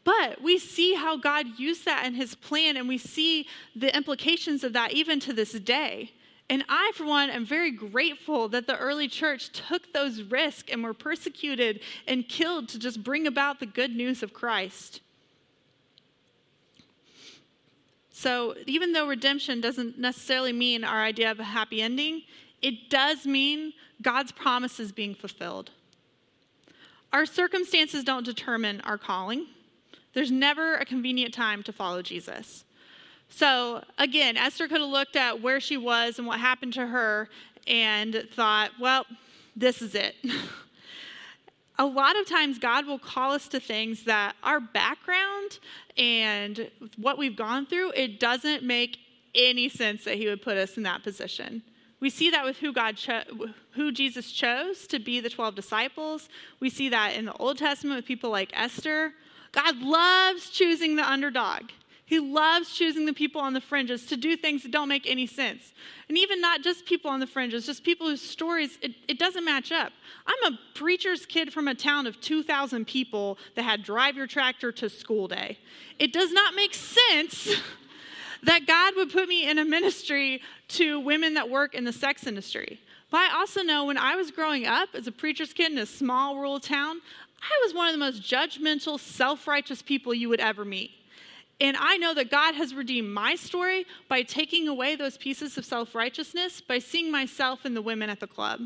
But 0.04 0.44
we 0.44 0.60
see 0.60 0.94
how 0.94 1.18
God 1.18 1.48
used 1.58 1.86
that 1.86 2.06
in 2.06 2.14
his 2.14 2.36
plan, 2.36 2.78
and 2.78 2.88
we 2.88 3.00
see 3.00 3.48
the 3.76 3.94
implications 3.98 4.64
of 4.64 4.74
that 4.74 4.94
even 4.94 5.20
to 5.22 5.34
this 5.34 5.54
day. 5.54 6.12
And 6.52 6.64
I, 6.70 6.92
for 6.94 7.06
one, 7.06 7.32
am 7.32 7.46
very 7.46 7.72
grateful 7.72 8.48
that 8.50 8.68
the 8.68 8.78
early 8.78 9.08
church 9.08 9.50
took 9.50 9.92
those 9.92 10.22
risks 10.22 10.70
and 10.72 10.84
were 10.84 10.94
persecuted 10.94 11.80
and 12.08 12.30
killed 12.30 12.70
to 12.70 12.78
just 12.78 13.04
bring 13.04 13.26
about 13.26 13.60
the 13.60 13.66
good 13.66 13.96
news 13.96 14.22
of 14.22 14.34
Christ. 14.34 15.02
So, 18.20 18.56
even 18.66 18.94
though 18.94 19.08
redemption 19.08 19.62
doesn't 19.62 20.00
necessarily 20.00 20.52
mean 20.52 20.84
our 20.84 21.04
idea 21.04 21.30
of 21.30 21.40
a 21.40 21.44
happy 21.44 21.84
ending, 21.84 22.24
it 22.64 22.90
does 22.90 23.28
mean 23.28 23.74
God's 24.02 24.32
promises 24.32 24.92
being 24.92 25.14
fulfilled. 25.14 25.70
Our 27.14 27.28
circumstances 27.28 28.04
don't 28.04 28.26
determine 28.26 28.82
our 28.82 28.98
calling. 28.98 29.46
There's 30.14 30.32
never 30.32 30.78
a 30.78 30.84
convenient 30.84 31.32
time 31.32 31.62
to 31.62 31.72
follow 31.72 32.02
Jesus. 32.02 32.66
So 33.30 33.84
again, 34.00 34.36
Esther 34.36 34.68
could 34.68 34.82
have 34.82 34.90
looked 34.90 35.16
at 35.16 35.40
where 35.40 35.60
she 35.60 35.78
was 35.78 36.18
and 36.18 36.28
what 36.28 36.40
happened 36.40 36.74
to 36.74 36.88
her 36.88 37.30
and 37.68 38.28
thought, 38.34 38.72
well, 38.80 39.06
this 39.56 39.84
is 39.84 39.94
it. 39.94 40.16
a 41.80 41.86
lot 41.86 42.20
of 42.20 42.28
times, 42.28 42.58
God 42.58 42.88
will 42.88 43.00
call 43.00 43.32
us 43.34 43.48
to 43.50 43.60
things 43.60 44.04
that 44.06 44.36
our 44.44 44.60
background 44.60 45.60
and 45.96 46.70
what 46.98 47.18
we've 47.18 47.36
gone 47.36 47.66
through, 47.66 47.92
it 47.92 48.20
doesn't 48.20 48.64
make 48.64 48.98
any 49.36 49.70
sense 49.70 50.04
that 50.06 50.16
He 50.16 50.28
would 50.28 50.42
put 50.42 50.58
us 50.58 50.78
in 50.78 50.84
that 50.84 51.04
position. 51.04 51.62
We 52.00 52.10
see 52.10 52.30
that 52.30 52.46
with 52.46 52.58
who 52.58 52.74
God 52.74 52.98
cho- 52.98 53.24
who 53.72 53.92
Jesus 53.92 54.32
chose 54.32 54.86
to 54.88 55.00
be 55.00 55.20
the 55.20 55.30
12 55.30 55.56
disciples. 55.56 56.30
We 56.60 56.70
see 56.70 56.90
that 56.90 57.16
in 57.16 57.26
the 57.26 57.34
Old 57.34 57.58
Testament 57.58 57.98
with 57.98 58.06
people 58.06 58.30
like 58.30 58.52
Esther. 58.54 59.14
God 59.52 59.78
loves 59.78 60.50
choosing 60.50 60.96
the 60.96 61.10
underdog. 61.10 61.70
He 62.08 62.20
loves 62.20 62.74
choosing 62.74 63.06
the 63.06 63.12
people 63.12 63.42
on 63.42 63.52
the 63.52 63.60
fringes 63.60 64.06
to 64.06 64.16
do 64.16 64.38
things 64.38 64.64
that 64.64 64.72
don't 64.72 64.88
make 64.88 65.06
any 65.06 65.28
sense. 65.28 65.74
And 66.08 66.18
even 66.18 66.40
not 66.40 66.62
just 66.62 66.86
people 66.86 67.12
on 67.12 67.20
the 67.20 67.28
fringes, 67.28 67.66
just 67.66 67.84
people 67.84 68.08
whose 68.08 68.22
stories, 68.22 68.80
it, 68.82 68.94
it 69.10 69.20
doesn't 69.20 69.44
match 69.44 69.74
up. 69.74 69.92
I'm 70.26 70.54
a 70.54 70.58
preacher's 70.74 71.26
kid 71.26 71.52
from 71.52 71.68
a 71.68 71.76
town 71.76 72.08
of 72.08 72.22
2,000 72.22 72.88
people 72.88 73.38
that 73.56 73.64
had 73.64 73.84
drive 73.84 74.16
your 74.16 74.26
tractor 74.26 74.72
to 74.72 74.90
school 74.90 75.28
day. 75.28 75.60
It 76.00 76.14
does 76.14 76.32
not 76.32 76.56
make 76.56 76.74
sense 76.74 77.50
that 78.44 78.66
God 78.66 78.94
would 78.96 79.12
put 79.12 79.28
me 79.28 79.50
in 79.50 79.58
a 79.58 79.66
ministry 79.66 80.42
to 80.70 81.02
women 81.02 81.34
that 81.34 81.50
work 81.50 81.76
in 81.76 81.84
the 81.84 81.92
sex 81.92 82.26
industry. 82.26 82.80
But 83.12 83.18
I 83.18 83.38
also 83.38 83.64
know 83.64 83.84
when 83.84 83.98
I 83.98 84.16
was 84.16 84.32
growing 84.32 84.66
up 84.66 84.90
as 84.94 85.08
a 85.08 85.12
preacher's 85.12 85.52
kid 85.52 85.74
in 85.74 85.78
a 85.78 85.86
small 85.86 86.38
rural 86.38 86.62
town, 86.62 87.02
I 87.42 87.66
was 87.66 87.74
one 87.74 87.88
of 87.88 87.94
the 87.94 88.00
most 88.00 88.24
judgmental, 88.24 88.98
self 88.98 89.46
righteous 89.46 89.82
people 89.82 90.14
you 90.14 90.30
would 90.30 90.40
ever 90.40 90.64
meet. 90.64 90.92
And 91.60 91.76
I 91.78 91.98
know 91.98 92.14
that 92.14 92.30
God 92.30 92.54
has 92.56 92.76
redeemed 92.76 93.10
my 93.10 93.36
story 93.36 93.86
by 94.10 94.22
taking 94.22 94.68
away 94.68 94.96
those 94.96 95.18
pieces 95.18 95.58
of 95.58 95.66
self 95.66 95.96
righteousness, 95.96 96.62
by 96.62 96.80
seeing 96.80 97.12
myself 97.12 97.66
in 97.66 97.74
the 97.74 97.82
women 97.82 98.10
at 98.10 98.20
the 98.20 98.28
club. 98.28 98.62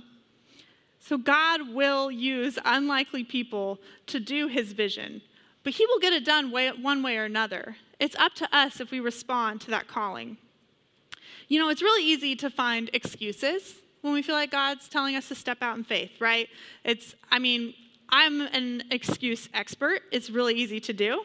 So 0.99 1.17
God 1.17 1.73
will 1.73 2.11
use 2.11 2.59
unlikely 2.63 3.23
people 3.23 3.79
to 4.07 4.19
do 4.19 4.47
his 4.47 4.73
vision, 4.73 5.21
but 5.63 5.73
he 5.73 5.85
will 5.85 5.99
get 5.99 6.13
it 6.13 6.25
done 6.25 6.51
way, 6.51 6.69
one 6.69 7.01
way 7.01 7.17
or 7.17 7.23
another. 7.23 7.77
It's 7.99 8.15
up 8.17 8.33
to 8.35 8.55
us 8.55 8.79
if 8.79 8.91
we 8.91 8.99
respond 8.99 9.61
to 9.61 9.71
that 9.71 9.87
calling. 9.87 10.37
You 11.47 11.59
know, 11.59 11.69
it's 11.69 11.81
really 11.81 12.05
easy 12.05 12.35
to 12.37 12.49
find 12.49 12.89
excuses 12.93 13.75
when 14.01 14.13
we 14.13 14.21
feel 14.21 14.35
like 14.35 14.51
God's 14.51 14.87
telling 14.89 15.15
us 15.15 15.27
to 15.29 15.35
step 15.35 15.59
out 15.61 15.77
in 15.77 15.83
faith, 15.83 16.11
right? 16.19 16.49
It's, 16.83 17.15
I 17.31 17.39
mean, 17.39 17.73
I'm 18.09 18.41
an 18.41 18.83
excuse 18.91 19.49
expert. 19.53 20.01
It's 20.11 20.29
really 20.29 20.55
easy 20.55 20.79
to 20.81 20.93
do. 20.93 21.23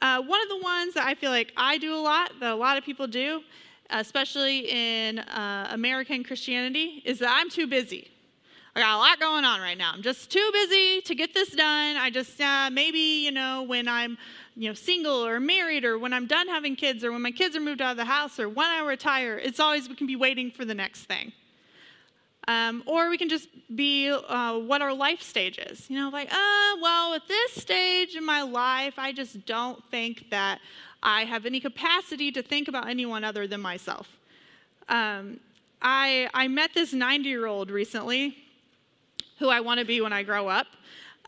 Uh, 0.00 0.22
one 0.22 0.40
of 0.42 0.48
the 0.48 0.58
ones 0.58 0.94
that 0.94 1.06
I 1.06 1.14
feel 1.14 1.30
like 1.30 1.52
I 1.56 1.78
do 1.78 1.94
a 1.94 1.98
lot, 1.98 2.32
that 2.40 2.52
a 2.52 2.54
lot 2.54 2.78
of 2.78 2.84
people 2.84 3.06
do, 3.06 3.42
especially 3.90 4.70
in 4.70 5.18
uh, 5.18 5.68
American 5.72 6.22
Christianity, 6.22 7.02
is 7.04 7.18
that 7.18 7.30
I'm 7.30 7.50
too 7.50 7.66
busy. 7.66 8.10
I 8.76 8.80
got 8.80 8.94
a 8.94 8.98
lot 8.98 9.18
going 9.18 9.44
on 9.44 9.60
right 9.60 9.76
now. 9.76 9.90
I'm 9.92 10.02
just 10.02 10.30
too 10.30 10.50
busy 10.52 11.00
to 11.00 11.14
get 11.16 11.34
this 11.34 11.50
done. 11.50 11.96
I 11.96 12.10
just, 12.10 12.40
uh, 12.40 12.70
maybe, 12.70 13.24
you 13.24 13.32
know, 13.32 13.62
when 13.62 13.88
I'm, 13.88 14.16
you 14.54 14.68
know, 14.68 14.74
single 14.74 15.26
or 15.26 15.40
married 15.40 15.84
or 15.84 15.98
when 15.98 16.12
I'm 16.12 16.26
done 16.26 16.46
having 16.46 16.76
kids 16.76 17.02
or 17.02 17.10
when 17.10 17.22
my 17.22 17.32
kids 17.32 17.56
are 17.56 17.60
moved 17.60 17.82
out 17.82 17.92
of 17.92 17.96
the 17.96 18.04
house 18.04 18.38
or 18.38 18.48
when 18.48 18.68
I 18.68 18.84
retire, 18.84 19.36
it's 19.36 19.58
always, 19.58 19.88
we 19.88 19.96
can 19.96 20.06
be 20.06 20.14
waiting 20.14 20.52
for 20.52 20.64
the 20.64 20.74
next 20.74 21.06
thing. 21.06 21.32
Um, 22.48 22.82
or 22.86 23.10
we 23.10 23.18
can 23.18 23.28
just 23.28 23.46
be 23.76 24.10
uh, 24.10 24.58
what 24.58 24.80
our 24.80 24.94
life 24.94 25.20
stage 25.20 25.58
is. 25.58 25.88
You 25.90 26.00
know, 26.00 26.08
like, 26.08 26.32
uh, 26.32 26.76
well, 26.80 27.12
at 27.12 27.28
this 27.28 27.52
stage 27.52 28.16
in 28.16 28.24
my 28.24 28.40
life, 28.40 28.94
I 28.96 29.12
just 29.12 29.44
don't 29.44 29.84
think 29.90 30.30
that 30.30 30.58
I 31.02 31.24
have 31.24 31.44
any 31.44 31.60
capacity 31.60 32.32
to 32.32 32.42
think 32.42 32.66
about 32.66 32.88
anyone 32.88 33.22
other 33.22 33.46
than 33.46 33.60
myself. 33.60 34.08
Um, 34.88 35.40
I, 35.82 36.30
I 36.32 36.48
met 36.48 36.70
this 36.72 36.94
90 36.94 37.28
year 37.28 37.44
old 37.44 37.70
recently 37.70 38.34
who 39.38 39.50
I 39.50 39.60
want 39.60 39.78
to 39.80 39.86
be 39.86 40.00
when 40.00 40.14
I 40.14 40.22
grow 40.22 40.48
up. 40.48 40.68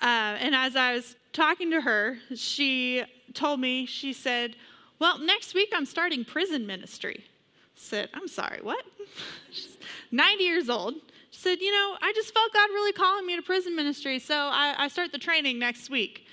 Uh, 0.01 0.41
and 0.41 0.55
as 0.55 0.75
I 0.75 0.95
was 0.95 1.17
talking 1.35 1.71
to 1.73 1.83
her, 1.83 2.17
she 2.35 3.05
told 3.35 3.61
me, 3.61 3.85
she 3.85 4.15
said, 4.15 4.57
Well, 4.99 5.19
next 5.19 5.53
week 5.53 5.69
I'm 5.77 5.85
starting 5.85 6.25
prison 6.25 6.67
ministry. 6.67 7.25
I 7.27 7.69
said, 7.75 8.09
I'm 8.15 8.27
sorry, 8.27 8.61
what? 8.63 8.83
90 10.11 10.45
years 10.45 10.71
old 10.71 10.95
said, 11.41 11.61
You 11.61 11.73
know, 11.73 11.97
I 12.01 12.13
just 12.13 12.33
felt 12.35 12.53
God 12.53 12.71
really 12.71 12.93
calling 12.93 13.27
me 13.27 13.37
to 13.37 13.43
prison 13.43 13.75
ministry, 13.75 14.19
so 14.19 14.35
I, 14.35 14.75
I 14.77 14.89
start 14.89 15.13
the 15.13 15.19
training 15.19 15.59
next 15.59 15.91
week. 15.91 16.27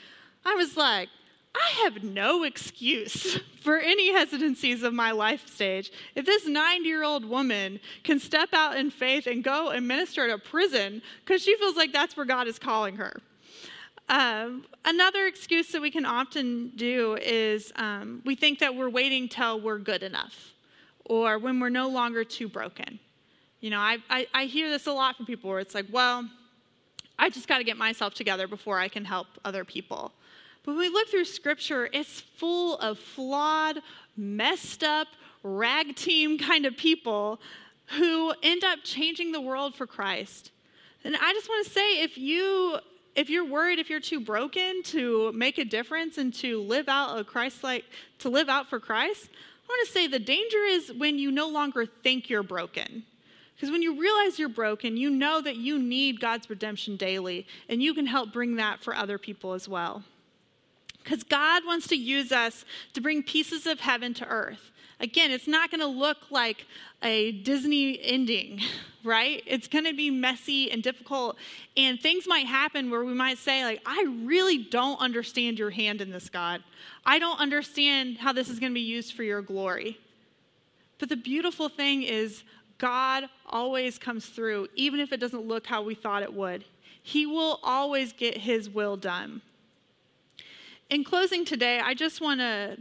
I 0.46 0.56
was 0.56 0.78
like, 0.78 1.10
I 1.56 1.84
have 1.84 2.04
no 2.04 2.44
excuse 2.44 3.40
for 3.62 3.78
any 3.78 4.14
hesitancies 4.14 4.84
of 4.84 4.94
my 4.94 5.12
life 5.12 5.48
stage. 5.48 5.92
If 6.16 6.26
this 6.26 6.46
90 6.46 6.88
year 6.88 7.04
old 7.04 7.26
woman 7.26 7.80
can 8.04 8.20
step 8.20 8.50
out 8.54 8.78
in 8.78 8.92
faith 8.92 9.28
and 9.28 9.44
go 9.44 9.70
and 9.70 9.88
minister 9.88 10.28
to 10.28 10.38
prison 10.38 11.02
because 11.26 11.42
she 11.42 11.56
feels 11.58 11.76
like 11.76 11.94
that's 11.94 12.16
where 12.16 12.26
God 12.26 12.48
is 12.48 12.60
calling 12.60 12.98
her. 12.98 13.22
Um, 14.10 14.66
another 14.86 15.26
excuse 15.26 15.70
that 15.70 15.82
we 15.82 15.92
can 15.92 16.06
often 16.06 16.72
do 16.76 17.18
is 17.22 17.74
um, 17.76 18.22
we 18.26 18.36
think 18.36 18.60
that 18.60 18.76
we're 18.76 18.90
waiting 18.90 19.28
till 19.28 19.60
we're 19.60 19.80
good 19.80 20.04
enough 20.04 20.54
or 21.06 21.40
when 21.40 21.60
we're 21.60 21.70
no 21.70 21.90
longer 21.90 22.24
too 22.24 22.48
broken. 22.48 23.00
You 23.60 23.72
know, 23.72 23.80
I, 23.80 23.98
I, 24.10 24.28
I 24.34 24.46
hear 24.46 24.70
this 24.70 24.88
a 24.88 24.92
lot 24.92 25.18
from 25.18 25.26
people 25.26 25.50
where 25.50 25.60
it's 25.60 25.74
like, 25.74 25.88
well, 25.92 26.30
I 27.18 27.30
just 27.30 27.48
got 27.48 27.58
to 27.58 27.64
get 27.64 27.78
myself 27.78 28.14
together 28.14 28.48
before 28.48 28.80
I 28.80 28.88
can 28.88 29.04
help 29.04 29.28
other 29.44 29.66
people. 29.66 30.12
But 30.64 30.74
when 30.74 30.80
we 30.80 30.90
look 30.90 31.08
through 31.10 31.26
scripture, 31.26 31.90
it's 31.92 32.20
full 32.20 32.78
of 32.78 33.00
flawed, 33.00 33.80
messed 34.16 34.84
up, 34.84 35.08
rag 35.42 35.96
team 35.96 36.38
kind 36.38 36.66
of 36.66 36.78
people 36.78 37.40
who 37.98 38.34
end 38.44 38.64
up 38.64 38.80
changing 38.84 39.32
the 39.32 39.42
world 39.42 39.74
for 39.74 39.88
Christ. 39.88 40.52
And 41.04 41.16
I 41.16 41.34
just 41.34 41.48
want 41.48 41.66
to 41.66 41.72
say 41.72 42.04
if 42.04 42.18
you 42.18 42.78
if 43.16 43.32
you're 43.32 43.46
worried 43.46 43.80
if 43.80 43.90
you're 43.90 44.00
too 44.00 44.20
broken 44.20 44.84
to 44.84 45.32
make 45.32 45.58
a 45.58 45.66
difference 45.66 46.20
and 46.20 46.34
to 46.36 46.62
live 46.62 46.88
out 46.88 47.18
a 47.18 47.24
Christ 47.24 47.64
like 47.64 47.86
to 48.20 48.30
live 48.30 48.50
out 48.50 48.68
for 48.68 48.80
Christ, 48.80 49.30
I 49.32 49.68
want 49.70 49.88
to 49.88 49.94
say 49.94 50.08
the 50.08 50.20
danger 50.20 50.64
is 50.66 50.92
when 50.94 51.18
you 51.18 51.32
no 51.32 51.48
longer 51.48 51.86
think 51.86 52.30
you're 52.30 52.44
broken. 52.44 53.04
Because 53.58 53.72
when 53.72 53.82
you 53.82 54.00
realize 54.00 54.38
you're 54.38 54.50
broken, 54.50 54.98
you 54.98 55.10
know 55.10 55.42
that 55.42 55.56
you 55.56 55.80
need 55.80 56.20
God's 56.20 56.48
redemption 56.48 56.96
daily, 56.96 57.48
and 57.68 57.82
you 57.82 57.96
can 57.96 58.06
help 58.06 58.32
bring 58.32 58.56
that 58.58 58.84
for 58.84 58.96
other 58.96 59.18
people 59.18 59.54
as 59.54 59.68
well. 59.68 60.04
Because 61.04 61.24
God 61.24 61.64
wants 61.66 61.88
to 61.88 61.96
use 61.96 62.32
us 62.32 62.66
to 62.94 63.02
bring 63.02 63.24
pieces 63.24 63.66
of 63.66 63.80
heaven 63.80 64.14
to 64.16 64.28
earth. 64.28 64.72
Again, 65.00 65.32
it's 65.32 65.48
not 65.48 65.72
going 65.72 65.82
to 65.82 65.88
look 65.88 66.18
like 66.30 66.66
a 67.02 67.32
Disney 67.32 68.00
ending, 68.04 68.62
right? 69.04 69.42
It's 69.48 69.68
going 69.68 69.86
to 69.86 69.94
be 69.94 70.12
messy 70.12 70.70
and 70.70 70.84
difficult. 70.84 71.38
And 71.76 72.00
things 72.00 72.26
might 72.28 72.46
happen 72.46 72.92
where 72.92 73.04
we 73.04 73.14
might 73.14 73.40
say, 73.40 73.64
like, 73.64 73.82
I 73.88 74.06
really 74.24 74.60
don't 74.60 75.00
understand 75.00 75.58
your 75.58 75.72
hand 75.72 76.02
in 76.02 76.12
this, 76.12 76.30
God. 76.30 76.62
I 77.06 77.18
don't 77.18 77.40
understand 77.40 78.18
how 78.18 78.34
this 78.34 78.50
is 78.50 78.60
going 78.60 78.72
to 78.72 78.76
be 78.76 78.82
used 78.82 79.14
for 79.14 79.24
your 79.24 79.42
glory. 79.42 79.98
But 81.00 81.10
the 81.10 81.16
beautiful 81.16 81.70
thing 81.70 82.04
is, 82.04 82.44
God 82.78 83.26
always 83.46 83.98
comes 83.98 84.26
through, 84.26 84.68
even 84.76 85.00
if 85.00 85.12
it 85.12 85.20
doesn't 85.20 85.48
look 85.48 85.66
how 85.66 85.82
we 85.82 85.96
thought 85.96 86.24
it 86.24 86.34
would. 86.34 86.64
He 87.02 87.26
will 87.26 87.60
always 87.64 88.14
get 88.14 88.38
his 88.38 88.70
will 88.70 88.98
done. 88.98 89.42
In 90.90 91.04
closing 91.04 91.46
today, 91.46 91.80
I 91.80 91.94
just 91.94 92.22
want 92.22 92.40
to 92.40 92.78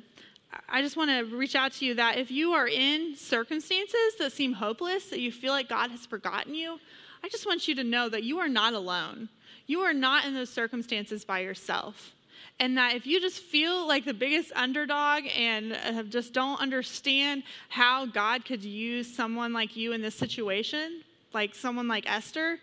I 0.69 0.81
just 0.81 0.97
want 0.97 1.11
to 1.11 1.37
reach 1.37 1.55
out 1.55 1.73
to 1.75 1.85
you 1.85 1.95
that 1.95 2.19
if 2.19 2.31
you 2.31 2.53
are 2.53 2.69
in 2.69 3.15
circumstances 3.17 4.17
that 4.19 4.33
seem 4.33 4.55
hopeless, 4.55 5.11
that 5.11 5.21
you 5.21 5.31
feel 5.31 5.53
like 5.53 5.69
God 5.69 5.91
has 5.91 6.07
forgotten 6.07 6.55
you, 6.55 6.79
I 7.23 7.29
just 7.29 7.47
want 7.47 7.69
you 7.69 7.75
to 7.75 7.85
know 7.85 8.09
that 8.09 8.23
you 8.23 8.39
are 8.39 8.49
not 8.49 8.73
alone. 8.73 9.29
You 9.67 9.81
are 9.81 9.93
not 9.93 10.25
in 10.25 10.35
those 10.35 10.51
circumstances 10.51 11.25
by 11.25 11.41
yourself. 11.41 12.13
And 12.59 12.79
that 12.79 12.95
if 12.95 13.07
you 13.07 13.21
just 13.21 13.41
feel 13.41 13.87
like 13.87 14.05
the 14.05 14.15
biggest 14.15 14.51
underdog 14.55 15.25
and 15.37 15.75
uh, 15.75 16.03
just 16.05 16.33
don't 16.33 16.59
understand 16.61 17.43
how 17.69 18.07
God 18.07 18.45
could 18.47 18.65
use 18.65 19.15
someone 19.15 19.53
like 19.53 19.77
you 19.77 19.93
in 19.93 20.01
this 20.01 20.15
situation, 20.15 21.03
like 21.35 21.55
someone 21.55 21.87
like 21.87 22.11
Esther, 22.11 22.59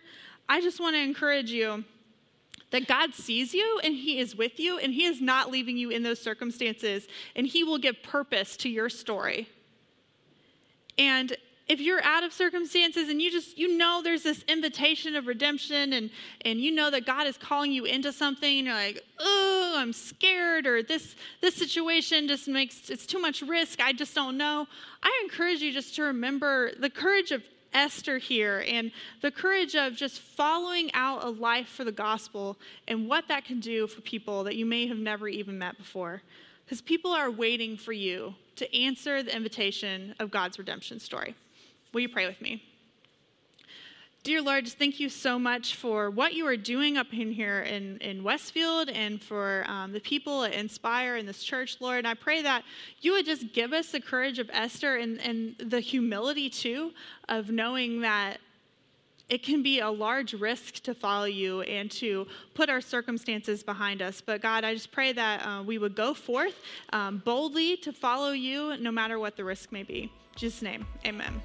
I 0.49 0.61
just 0.61 0.79
want 0.79 0.95
to 0.95 0.99
encourage 0.99 1.51
you 1.51 1.83
that 2.71 2.87
God 2.87 3.13
sees 3.13 3.53
you 3.53 3.79
and 3.83 3.93
He 3.93 4.17
is 4.17 4.35
with 4.35 4.59
you 4.59 4.79
and 4.79 4.91
He 4.91 5.05
is 5.05 5.21
not 5.21 5.51
leaving 5.51 5.77
you 5.77 5.91
in 5.91 6.01
those 6.01 6.19
circumstances 6.19 7.07
and 7.35 7.45
He 7.45 7.63
will 7.63 7.77
give 7.77 8.01
purpose 8.01 8.57
to 8.57 8.69
your 8.69 8.89
story. 8.89 9.47
And 10.97 11.37
if 11.67 11.79
you're 11.79 12.03
out 12.03 12.23
of 12.23 12.33
circumstances 12.33 13.09
and 13.09 13.21
you 13.21 13.31
just 13.31 13.57
you 13.57 13.77
know 13.77 14.01
there's 14.03 14.23
this 14.23 14.43
invitation 14.47 15.15
of 15.15 15.27
redemption 15.27 15.93
and 15.93 16.09
and 16.41 16.59
you 16.59 16.71
know 16.71 16.89
that 16.91 17.05
god 17.05 17.25
is 17.25 17.37
calling 17.37 17.71
you 17.71 17.85
into 17.85 18.11
something 18.11 18.57
and 18.59 18.67
you're 18.67 18.75
like 18.75 19.01
oh 19.19 19.75
i'm 19.77 19.93
scared 19.93 20.67
or 20.67 20.83
this 20.83 21.15
this 21.41 21.55
situation 21.55 22.27
just 22.27 22.47
makes 22.47 22.89
it's 22.89 23.05
too 23.05 23.19
much 23.19 23.41
risk. 23.41 23.81
I 23.81 23.93
just 23.93 24.15
don't 24.15 24.37
know. 24.37 24.67
I 25.01 25.21
encourage 25.23 25.61
you 25.61 25.73
just 25.73 25.95
to 25.95 26.03
remember 26.03 26.71
the 26.79 26.89
courage 26.89 27.31
of 27.31 27.43
esther 27.73 28.19
here 28.19 28.63
and 28.67 28.91
the 29.21 29.31
courage 29.31 29.75
of 29.75 29.95
just 29.95 30.19
following 30.19 30.91
out 30.93 31.23
a 31.23 31.29
life 31.29 31.67
for 31.67 31.83
the 31.83 31.91
gospel 31.91 32.55
and 32.87 33.07
what 33.09 33.27
that 33.27 33.45
can 33.45 33.59
do 33.59 33.87
for 33.87 34.01
people 34.01 34.43
that 34.43 34.55
you 34.55 34.65
may 34.65 34.85
have 34.85 34.99
never 34.99 35.27
even 35.27 35.57
met 35.57 35.77
before. 35.77 36.21
Because 36.63 36.81
people 36.81 37.11
are 37.11 37.31
waiting 37.31 37.77
for 37.77 37.93
you 37.93 38.35
to 38.57 38.77
answer 38.77 39.23
the 39.23 39.35
invitation 39.35 40.13
of 40.19 40.29
god's 40.29 40.59
redemption 40.59 40.99
story 40.99 41.35
Will 41.93 42.01
you 42.01 42.09
pray 42.09 42.25
with 42.25 42.41
me? 42.41 42.63
Dear 44.23 44.41
Lord, 44.41 44.63
just 44.63 44.79
thank 44.79 45.01
you 45.01 45.09
so 45.09 45.37
much 45.37 45.75
for 45.75 46.09
what 46.09 46.33
you 46.33 46.47
are 46.47 46.55
doing 46.55 46.97
up 46.97 47.13
in 47.13 47.31
here 47.31 47.59
in, 47.63 47.97
in 47.97 48.23
Westfield 48.23 48.89
and 48.89 49.21
for 49.21 49.65
um, 49.67 49.91
the 49.91 49.99
people 49.99 50.45
at 50.45 50.53
Inspire 50.53 51.17
in 51.17 51.25
this 51.25 51.43
church, 51.43 51.77
Lord. 51.81 51.99
And 51.99 52.07
I 52.07 52.13
pray 52.13 52.41
that 52.41 52.63
you 53.01 53.11
would 53.11 53.25
just 53.25 53.51
give 53.53 53.73
us 53.73 53.91
the 53.91 53.99
courage 53.99 54.39
of 54.39 54.49
Esther 54.53 54.95
and, 54.95 55.19
and 55.19 55.55
the 55.59 55.81
humility, 55.81 56.49
too, 56.49 56.93
of 57.27 57.49
knowing 57.49 57.99
that 58.01 58.37
it 59.27 59.43
can 59.43 59.61
be 59.61 59.81
a 59.81 59.89
large 59.89 60.33
risk 60.33 60.75
to 60.83 60.93
follow 60.93 61.25
you 61.25 61.61
and 61.61 61.91
to 61.91 62.25
put 62.53 62.69
our 62.69 62.81
circumstances 62.81 63.61
behind 63.61 64.01
us. 64.01 64.21
But 64.21 64.41
God, 64.41 64.63
I 64.63 64.73
just 64.73 64.91
pray 64.91 65.11
that 65.11 65.45
uh, 65.45 65.63
we 65.63 65.77
would 65.77 65.95
go 65.95 66.13
forth 66.13 66.55
um, 66.93 67.21
boldly 67.25 67.75
to 67.77 67.91
follow 67.91 68.31
you 68.31 68.77
no 68.77 68.91
matter 68.91 69.19
what 69.19 69.35
the 69.35 69.43
risk 69.43 69.71
may 69.73 69.83
be. 69.83 70.03
In 70.03 70.09
Jesus' 70.37 70.61
name, 70.61 70.85
amen. 71.05 71.41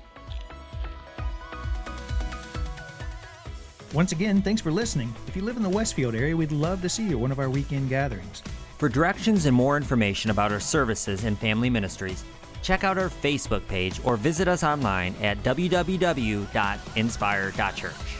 Once 3.95 4.12
again, 4.12 4.43
thanks 4.43 4.61
for 4.61 4.70
listening. 4.70 5.14
If 5.26 5.34
you 5.34 5.41
live 5.43 5.57
in 5.57 5.62
the 5.62 5.68
Westfield 5.68 6.14
area, 6.14 6.36
we'd 6.36 6.53
love 6.53 6.82
to 6.82 6.91
see 6.91 7.05
you 7.05 7.12
at 7.12 7.20
one 7.20 7.32
of 7.32 7.39
our 7.39 7.49
weekend 7.49 7.89
gatherings. 7.89 8.43
For 8.76 8.86
directions 8.89 9.47
and 9.47 9.57
more 9.57 9.78
information 9.78 10.30
about 10.30 10.53
our 10.53 10.61
services 10.61 11.24
and 11.24 11.39
family 11.39 11.70
ministries, 11.70 12.22
check 12.62 12.84
out 12.84 12.99
our 12.99 13.09
Facebook 13.09 13.66
page 13.66 13.99
or 14.05 14.18
visit 14.18 14.47
us 14.47 14.62
online 14.62 15.14
at 15.22 15.43
www.inspire.church. 15.43 18.18